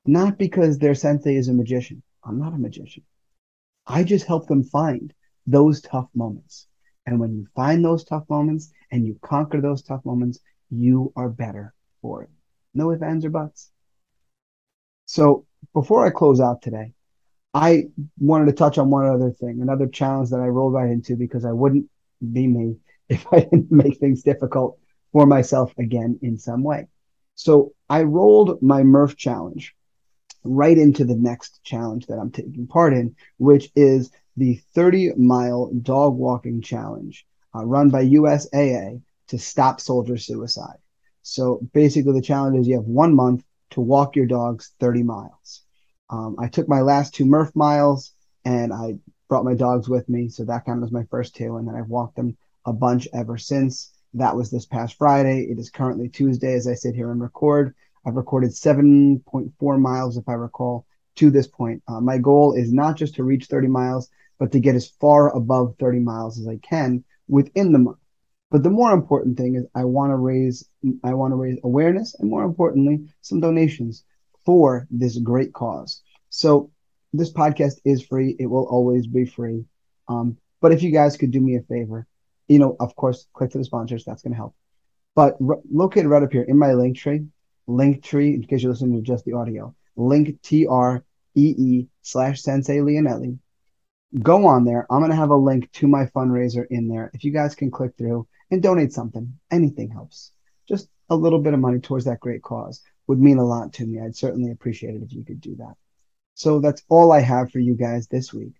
Not 0.05 0.37
because 0.37 0.77
their 0.77 0.95
sensei 0.95 1.35
is 1.35 1.47
a 1.47 1.53
magician. 1.53 2.03
I'm 2.23 2.39
not 2.39 2.53
a 2.53 2.57
magician. 2.57 3.03
I 3.87 4.03
just 4.03 4.25
help 4.25 4.47
them 4.47 4.63
find 4.63 5.13
those 5.45 5.81
tough 5.81 6.09
moments. 6.13 6.67
And 7.05 7.19
when 7.19 7.33
you 7.33 7.47
find 7.55 7.83
those 7.83 8.03
tough 8.03 8.23
moments 8.29 8.71
and 8.91 9.05
you 9.05 9.17
conquer 9.21 9.61
those 9.61 9.83
tough 9.83 10.03
moments, 10.05 10.39
you 10.69 11.11
are 11.15 11.29
better 11.29 11.73
for 12.01 12.23
it. 12.23 12.29
No 12.73 12.91
ifs, 12.91 13.01
ands, 13.01 13.25
or 13.25 13.29
buts. 13.29 13.71
So 15.05 15.45
before 15.73 16.05
I 16.05 16.09
close 16.09 16.39
out 16.39 16.61
today, 16.61 16.93
I 17.53 17.85
wanted 18.19 18.45
to 18.47 18.53
touch 18.53 18.77
on 18.77 18.89
one 18.89 19.05
other 19.05 19.31
thing, 19.31 19.61
another 19.61 19.87
challenge 19.87 20.31
that 20.31 20.39
I 20.39 20.47
rolled 20.47 20.73
right 20.73 20.89
into 20.89 21.15
because 21.15 21.45
I 21.45 21.51
wouldn't 21.51 21.85
be 22.31 22.47
me 22.47 22.77
if 23.09 23.25
I 23.31 23.41
didn't 23.41 23.71
make 23.71 23.99
things 23.99 24.23
difficult 24.23 24.79
for 25.11 25.25
myself 25.25 25.73
again 25.77 26.19
in 26.21 26.37
some 26.37 26.63
way. 26.63 26.87
So 27.35 27.73
I 27.89 28.03
rolled 28.03 28.61
my 28.61 28.83
Murph 28.83 29.15
challenge 29.15 29.75
right 30.43 30.77
into 30.77 31.05
the 31.05 31.15
next 31.15 31.63
challenge 31.63 32.07
that 32.07 32.17
I'm 32.17 32.31
taking 32.31 32.67
part 32.67 32.93
in, 32.93 33.15
which 33.37 33.71
is 33.75 34.11
the 34.35 34.59
30 34.73 35.13
mile 35.15 35.71
dog 35.81 36.15
walking 36.15 36.61
challenge 36.61 37.25
uh, 37.55 37.63
run 37.63 37.89
by 37.89 38.05
USAA 38.05 39.01
to 39.27 39.39
stop 39.39 39.79
soldier 39.79 40.17
suicide. 40.17 40.77
So 41.21 41.61
basically, 41.73 42.13
the 42.13 42.21
challenge 42.21 42.59
is 42.59 42.67
you 42.67 42.75
have 42.75 42.85
one 42.85 43.15
month 43.15 43.43
to 43.71 43.81
walk 43.81 44.15
your 44.15 44.25
dogs 44.25 44.71
30 44.79 45.03
miles. 45.03 45.61
Um, 46.09 46.35
I 46.39 46.47
took 46.47 46.67
my 46.67 46.81
last 46.81 47.13
two 47.13 47.25
Murph 47.25 47.55
miles 47.55 48.13
and 48.45 48.73
I 48.73 48.95
brought 49.29 49.45
my 49.45 49.55
dogs 49.55 49.89
with 49.89 50.07
me. 50.09 50.29
So 50.29 50.45
that 50.45 50.65
kind 50.65 50.77
of 50.77 50.83
was 50.83 50.91
my 50.91 51.05
first 51.09 51.35
two. 51.35 51.57
And 51.57 51.67
then 51.67 51.75
I've 51.75 51.87
walked 51.87 52.15
them 52.15 52.37
a 52.65 52.73
bunch 52.73 53.07
ever 53.13 53.37
since. 53.37 53.91
That 54.13 54.35
was 54.35 54.51
this 54.51 54.65
past 54.65 54.97
Friday. 54.97 55.47
It 55.49 55.57
is 55.57 55.69
currently 55.69 56.09
Tuesday 56.09 56.53
as 56.53 56.67
I 56.67 56.75
sit 56.75 56.95
here 56.95 57.11
and 57.11 57.21
record. 57.21 57.73
I've 58.05 58.15
recorded 58.15 58.51
7.4 58.51 59.79
miles, 59.79 60.17
if 60.17 60.27
I 60.27 60.33
recall, 60.33 60.85
to 61.15 61.29
this 61.29 61.47
point. 61.47 61.81
Uh, 61.87 62.01
my 62.01 62.17
goal 62.17 62.53
is 62.53 62.71
not 62.71 62.97
just 62.97 63.15
to 63.15 63.23
reach 63.23 63.45
30 63.45 63.67
miles, 63.67 64.09
but 64.39 64.51
to 64.51 64.59
get 64.59 64.75
as 64.75 64.87
far 64.87 65.35
above 65.35 65.75
30 65.79 65.99
miles 65.99 66.39
as 66.39 66.47
I 66.47 66.57
can 66.57 67.03
within 67.27 67.71
the 67.71 67.79
month. 67.79 67.97
But 68.51 68.61
the 68.61 68.69
more 68.69 68.91
important 68.91 69.37
thing 69.37 69.55
is 69.55 69.65
I 69.73 69.85
want 69.85 70.11
to 70.11 70.15
raise 70.15 70.69
I 71.03 71.15
want 71.15 71.31
to 71.31 71.37
raise 71.37 71.57
awareness 71.63 72.13
and 72.19 72.29
more 72.29 72.43
importantly, 72.43 73.07
some 73.21 73.39
donations 73.39 74.03
for 74.45 74.87
this 74.91 75.17
great 75.17 75.53
cause. 75.53 76.01
So 76.29 76.71
this 77.13 77.31
podcast 77.31 77.79
is 77.85 78.05
free. 78.05 78.35
It 78.39 78.47
will 78.47 78.65
always 78.65 79.07
be 79.07 79.25
free. 79.25 79.65
Um, 80.07 80.37
but 80.61 80.71
if 80.71 80.81
you 80.81 80.91
guys 80.91 81.17
could 81.17 81.31
do 81.31 81.39
me 81.39 81.55
a 81.55 81.61
favor, 81.61 82.07
you 82.47 82.59
know, 82.59 82.75
of 82.79 82.95
course, 82.95 83.27
click 83.33 83.51
to 83.51 83.57
the 83.57 83.65
sponsors. 83.65 84.03
That's 84.03 84.21
going 84.21 84.33
to 84.33 84.37
help. 84.37 84.55
But 85.15 85.37
r- 85.47 85.59
located 85.71 86.07
right 86.07 86.23
up 86.23 86.31
here 86.31 86.43
in 86.43 86.57
my 86.57 86.73
link 86.73 86.97
tree, 86.97 87.27
link 87.67 88.03
tree, 88.03 88.33
in 88.33 88.43
case 88.43 88.63
you're 88.63 88.71
listening 88.71 88.97
to 88.97 89.01
just 89.01 89.25
the 89.25 89.33
audio, 89.33 89.75
link 89.95 90.41
T 90.41 90.65
R 90.67 91.03
E 91.35 91.55
E 91.57 91.87
slash 92.01 92.41
Sensei 92.41 92.77
Leonelli. 92.77 93.37
Go 94.21 94.45
on 94.45 94.65
there. 94.65 94.85
I'm 94.91 94.99
going 94.99 95.11
to 95.11 95.17
have 95.17 95.31
a 95.31 95.35
link 95.35 95.71
to 95.73 95.87
my 95.87 96.05
fundraiser 96.05 96.65
in 96.69 96.87
there. 96.87 97.09
If 97.13 97.23
you 97.23 97.31
guys 97.31 97.55
can 97.55 97.71
click 97.71 97.93
through 97.97 98.27
and 98.51 98.61
donate 98.61 98.93
something, 98.93 99.39
anything 99.49 99.89
helps. 99.89 100.31
Just 100.67 100.87
a 101.09 101.15
little 101.15 101.39
bit 101.39 101.53
of 101.53 101.59
money 101.59 101.79
towards 101.79 102.05
that 102.05 102.19
great 102.19 102.43
cause 102.43 102.81
would 103.07 103.19
mean 103.19 103.37
a 103.37 103.45
lot 103.45 103.73
to 103.73 103.85
me. 103.85 103.99
I'd 103.99 104.15
certainly 104.15 104.51
appreciate 104.51 104.95
it 104.95 105.03
if 105.03 105.13
you 105.13 105.23
could 105.23 105.41
do 105.41 105.55
that. 105.57 105.75
So 106.35 106.59
that's 106.59 106.83
all 106.89 107.11
I 107.11 107.19
have 107.19 107.51
for 107.51 107.59
you 107.59 107.75
guys 107.75 108.07
this 108.07 108.33
week. 108.33 108.53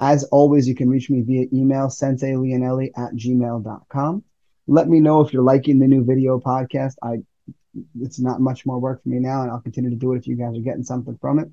As 0.00 0.24
always, 0.24 0.68
you 0.68 0.74
can 0.74 0.90
reach 0.90 1.08
me 1.08 1.22
via 1.22 1.46
email, 1.52 1.86
senseileonelli 1.86 2.90
at 2.96 3.14
gmail.com. 3.14 4.24
Let 4.66 4.88
me 4.88 5.00
know 5.00 5.20
if 5.22 5.32
you're 5.32 5.42
liking 5.42 5.78
the 5.78 5.86
new 5.86 6.04
video 6.04 6.38
podcast. 6.38 6.94
I 7.02 7.18
it's 8.00 8.18
not 8.18 8.40
much 8.40 8.64
more 8.64 8.78
work 8.78 9.02
for 9.02 9.08
me 9.08 9.18
now, 9.18 9.42
and 9.42 9.50
I'll 9.50 9.60
continue 9.60 9.90
to 9.90 9.96
do 9.96 10.12
it 10.14 10.18
if 10.18 10.26
you 10.26 10.36
guys 10.36 10.56
are 10.56 10.62
getting 10.62 10.82
something 10.82 11.16
from 11.20 11.38
it. 11.38 11.48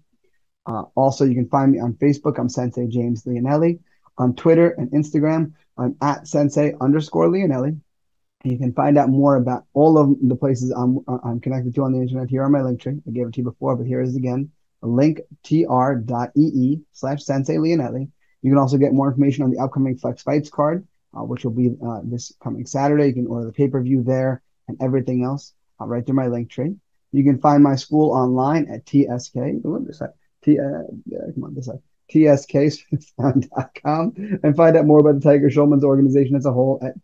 Uh, 0.65 0.83
also, 0.95 1.25
you 1.25 1.35
can 1.35 1.49
find 1.49 1.71
me 1.71 1.79
on 1.79 1.93
Facebook. 1.93 2.39
I'm 2.39 2.49
Sensei 2.49 2.87
James 2.87 3.23
Leonelli. 3.23 3.79
On 4.17 4.35
Twitter 4.35 4.69
and 4.69 4.91
Instagram, 4.91 5.53
I'm 5.77 5.95
at 6.01 6.27
Sensei 6.27 6.73
underscore 6.79 7.27
Leonelli. 7.27 7.79
You 8.43 8.57
can 8.57 8.73
find 8.73 8.97
out 8.97 9.09
more 9.09 9.37
about 9.37 9.63
all 9.73 9.97
of 9.97 10.17
the 10.21 10.35
places 10.35 10.71
I'm, 10.71 10.99
I'm 11.23 11.39
connected 11.39 11.73
to 11.75 11.83
on 11.83 11.93
the 11.93 12.01
internet 12.01 12.29
here 12.29 12.43
on 12.43 12.51
my 12.51 12.61
link 12.61 12.81
tree. 12.81 12.99
I 13.07 13.11
gave 13.11 13.27
it 13.27 13.33
to 13.35 13.39
you 13.39 13.45
before, 13.45 13.77
but 13.77 13.87
here 13.87 14.01
is 14.01 14.17
again 14.17 14.51
linktr.ee 14.83 16.81
slash 16.91 17.23
Sensei 17.23 17.55
Leonelli. 17.55 18.09
You 18.41 18.51
can 18.51 18.57
also 18.57 18.77
get 18.77 18.91
more 18.93 19.07
information 19.07 19.45
on 19.45 19.51
the 19.51 19.59
upcoming 19.59 19.97
Flex 19.97 20.23
Fights 20.23 20.49
card, 20.49 20.85
uh, 21.17 21.23
which 21.23 21.45
will 21.45 21.51
be 21.51 21.73
uh, 21.85 22.01
this 22.03 22.33
coming 22.43 22.65
Saturday. 22.65 23.07
You 23.07 23.13
can 23.13 23.27
order 23.27 23.45
the 23.45 23.53
pay 23.53 23.69
per 23.69 23.81
view 23.81 24.03
there 24.03 24.41
and 24.67 24.77
everything 24.81 25.23
else 25.23 25.53
uh, 25.79 25.85
right 25.85 26.05
through 26.05 26.15
my 26.15 26.27
link 26.27 26.49
tree. 26.49 26.75
You 27.13 27.23
can 27.23 27.39
find 27.39 27.63
my 27.63 27.75
school 27.75 28.11
online 28.11 28.67
at 28.69 28.85
TSK. 28.85 29.37
Ooh, 29.37 29.85
this 29.87 29.99
side, 29.99 30.09
T, 30.43 30.59
uh, 30.59 30.83
come 31.33 31.45
on, 31.45 31.55
this 31.55 31.67
side. 31.67 31.79
TSK.com 32.11 34.13
and 34.43 34.57
find 34.57 34.75
out 34.75 34.85
more 34.85 34.99
about 34.99 35.15
the 35.15 35.21
Tiger 35.21 35.49
Schulman's 35.49 35.85
organization 35.85 36.35
as 36.35 36.45
a 36.45 36.51
whole 36.51 36.81
at 36.83 36.95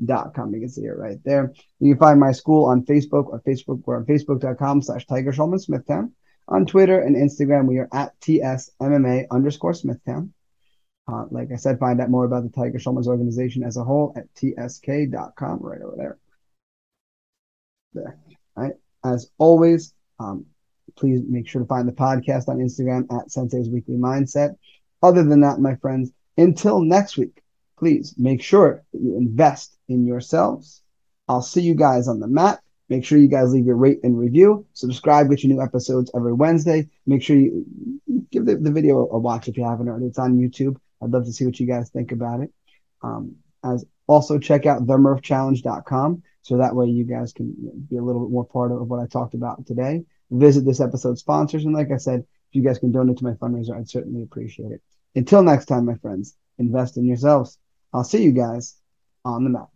TSK.com. 0.00 0.54
You 0.54 0.60
can 0.60 0.68
see 0.68 0.82
it 0.82 0.96
right 0.96 1.18
there. 1.24 1.52
You 1.80 1.94
can 1.94 1.98
find 1.98 2.20
my 2.20 2.32
school 2.32 2.66
on 2.66 2.84
Facebook 2.84 3.26
or 3.26 3.40
Facebook. 3.46 3.82
We're 3.84 3.96
on 3.96 4.04
Facebook.com 4.04 4.82
slash 4.82 5.06
Tiger 5.06 5.32
Schulman 5.32 5.60
Smithtown. 5.60 6.12
On 6.48 6.64
Twitter 6.64 7.00
and 7.00 7.14
Instagram, 7.14 7.66
we 7.66 7.78
are 7.78 7.88
at 7.92 8.18
TSMMA 8.20 9.26
underscore 9.30 9.74
Smithtown. 9.74 10.32
Uh, 11.06 11.24
like 11.30 11.48
I 11.52 11.56
said, 11.56 11.78
find 11.78 12.00
out 12.00 12.10
more 12.10 12.24
about 12.24 12.42
the 12.42 12.50
Tiger 12.50 12.78
Schulman's 12.78 13.08
organization 13.08 13.64
as 13.64 13.76
a 13.76 13.84
whole 13.84 14.14
at 14.16 14.32
tsk.com, 14.34 15.58
right 15.60 15.80
over 15.80 15.96
there. 15.96 16.18
There. 17.94 18.18
Right. 18.56 18.72
As 19.04 19.30
always, 19.38 19.94
um, 20.18 20.46
please 20.96 21.22
make 21.26 21.48
sure 21.48 21.62
to 21.62 21.68
find 21.68 21.86
the 21.86 21.92
podcast 21.92 22.48
on 22.48 22.58
Instagram 22.58 23.06
at 23.14 23.30
Sensei's 23.30 23.68
Weekly 23.68 23.96
Mindset. 23.96 24.56
Other 25.02 25.22
than 25.22 25.40
that, 25.42 25.60
my 25.60 25.76
friends, 25.76 26.10
until 26.36 26.80
next 26.80 27.16
week, 27.16 27.42
please 27.78 28.14
make 28.18 28.42
sure 28.42 28.84
that 28.92 29.00
you 29.00 29.16
invest 29.16 29.76
in 29.88 30.06
yourselves. 30.06 30.82
I'll 31.28 31.42
see 31.42 31.62
you 31.62 31.74
guys 31.74 32.08
on 32.08 32.20
the 32.20 32.26
mat. 32.26 32.60
Make 32.88 33.04
sure 33.04 33.18
you 33.18 33.28
guys 33.28 33.52
leave 33.52 33.66
your 33.66 33.76
rate 33.76 34.00
and 34.02 34.18
review. 34.18 34.66
Subscribe, 34.72 35.28
get 35.28 35.44
your 35.44 35.54
new 35.54 35.62
episodes 35.62 36.10
every 36.14 36.32
Wednesday. 36.32 36.88
Make 37.06 37.22
sure 37.22 37.36
you 37.36 37.66
give 38.30 38.46
the, 38.46 38.56
the 38.56 38.72
video 38.72 39.08
a 39.10 39.18
watch 39.18 39.48
if 39.48 39.56
you 39.56 39.64
haven't 39.64 39.88
already. 39.88 40.06
It's 40.06 40.18
on 40.18 40.38
YouTube. 40.38 40.76
I'd 41.02 41.10
love 41.10 41.26
to 41.26 41.32
see 41.32 41.44
what 41.44 41.60
you 41.60 41.66
guys 41.66 41.90
think 41.90 42.12
about 42.12 42.40
it. 42.40 42.50
Um, 43.02 43.36
as 43.62 43.84
also 44.06 44.38
check 44.38 44.64
out 44.64 44.86
themurphchallenge.com 44.86 46.22
so 46.42 46.56
that 46.56 46.74
way 46.74 46.86
you 46.86 47.04
guys 47.04 47.32
can 47.32 47.54
be 47.90 47.98
a 47.98 48.02
little 48.02 48.22
bit 48.22 48.32
more 48.32 48.46
part 48.46 48.72
of 48.72 48.88
what 48.88 49.00
I 49.00 49.06
talked 49.06 49.34
about 49.34 49.66
today. 49.66 50.04
Visit 50.30 50.64
this 50.64 50.80
episode's 50.80 51.20
sponsors. 51.20 51.64
And 51.64 51.74
like 51.74 51.90
I 51.92 51.98
said, 51.98 52.20
if 52.20 52.54
you 52.56 52.62
guys 52.62 52.78
can 52.78 52.90
donate 52.90 53.18
to 53.18 53.24
my 53.24 53.32
fundraiser, 53.32 53.76
I'd 53.76 53.88
certainly 53.88 54.22
appreciate 54.22 54.72
it. 54.72 54.82
Until 55.14 55.42
next 55.42 55.66
time, 55.66 55.84
my 55.84 55.96
friends, 55.96 56.36
invest 56.58 56.96
in 56.96 57.04
yourselves. 57.04 57.58
I'll 57.92 58.04
see 58.04 58.22
you 58.22 58.32
guys 58.32 58.76
on 59.24 59.44
the 59.44 59.50
map. 59.50 59.68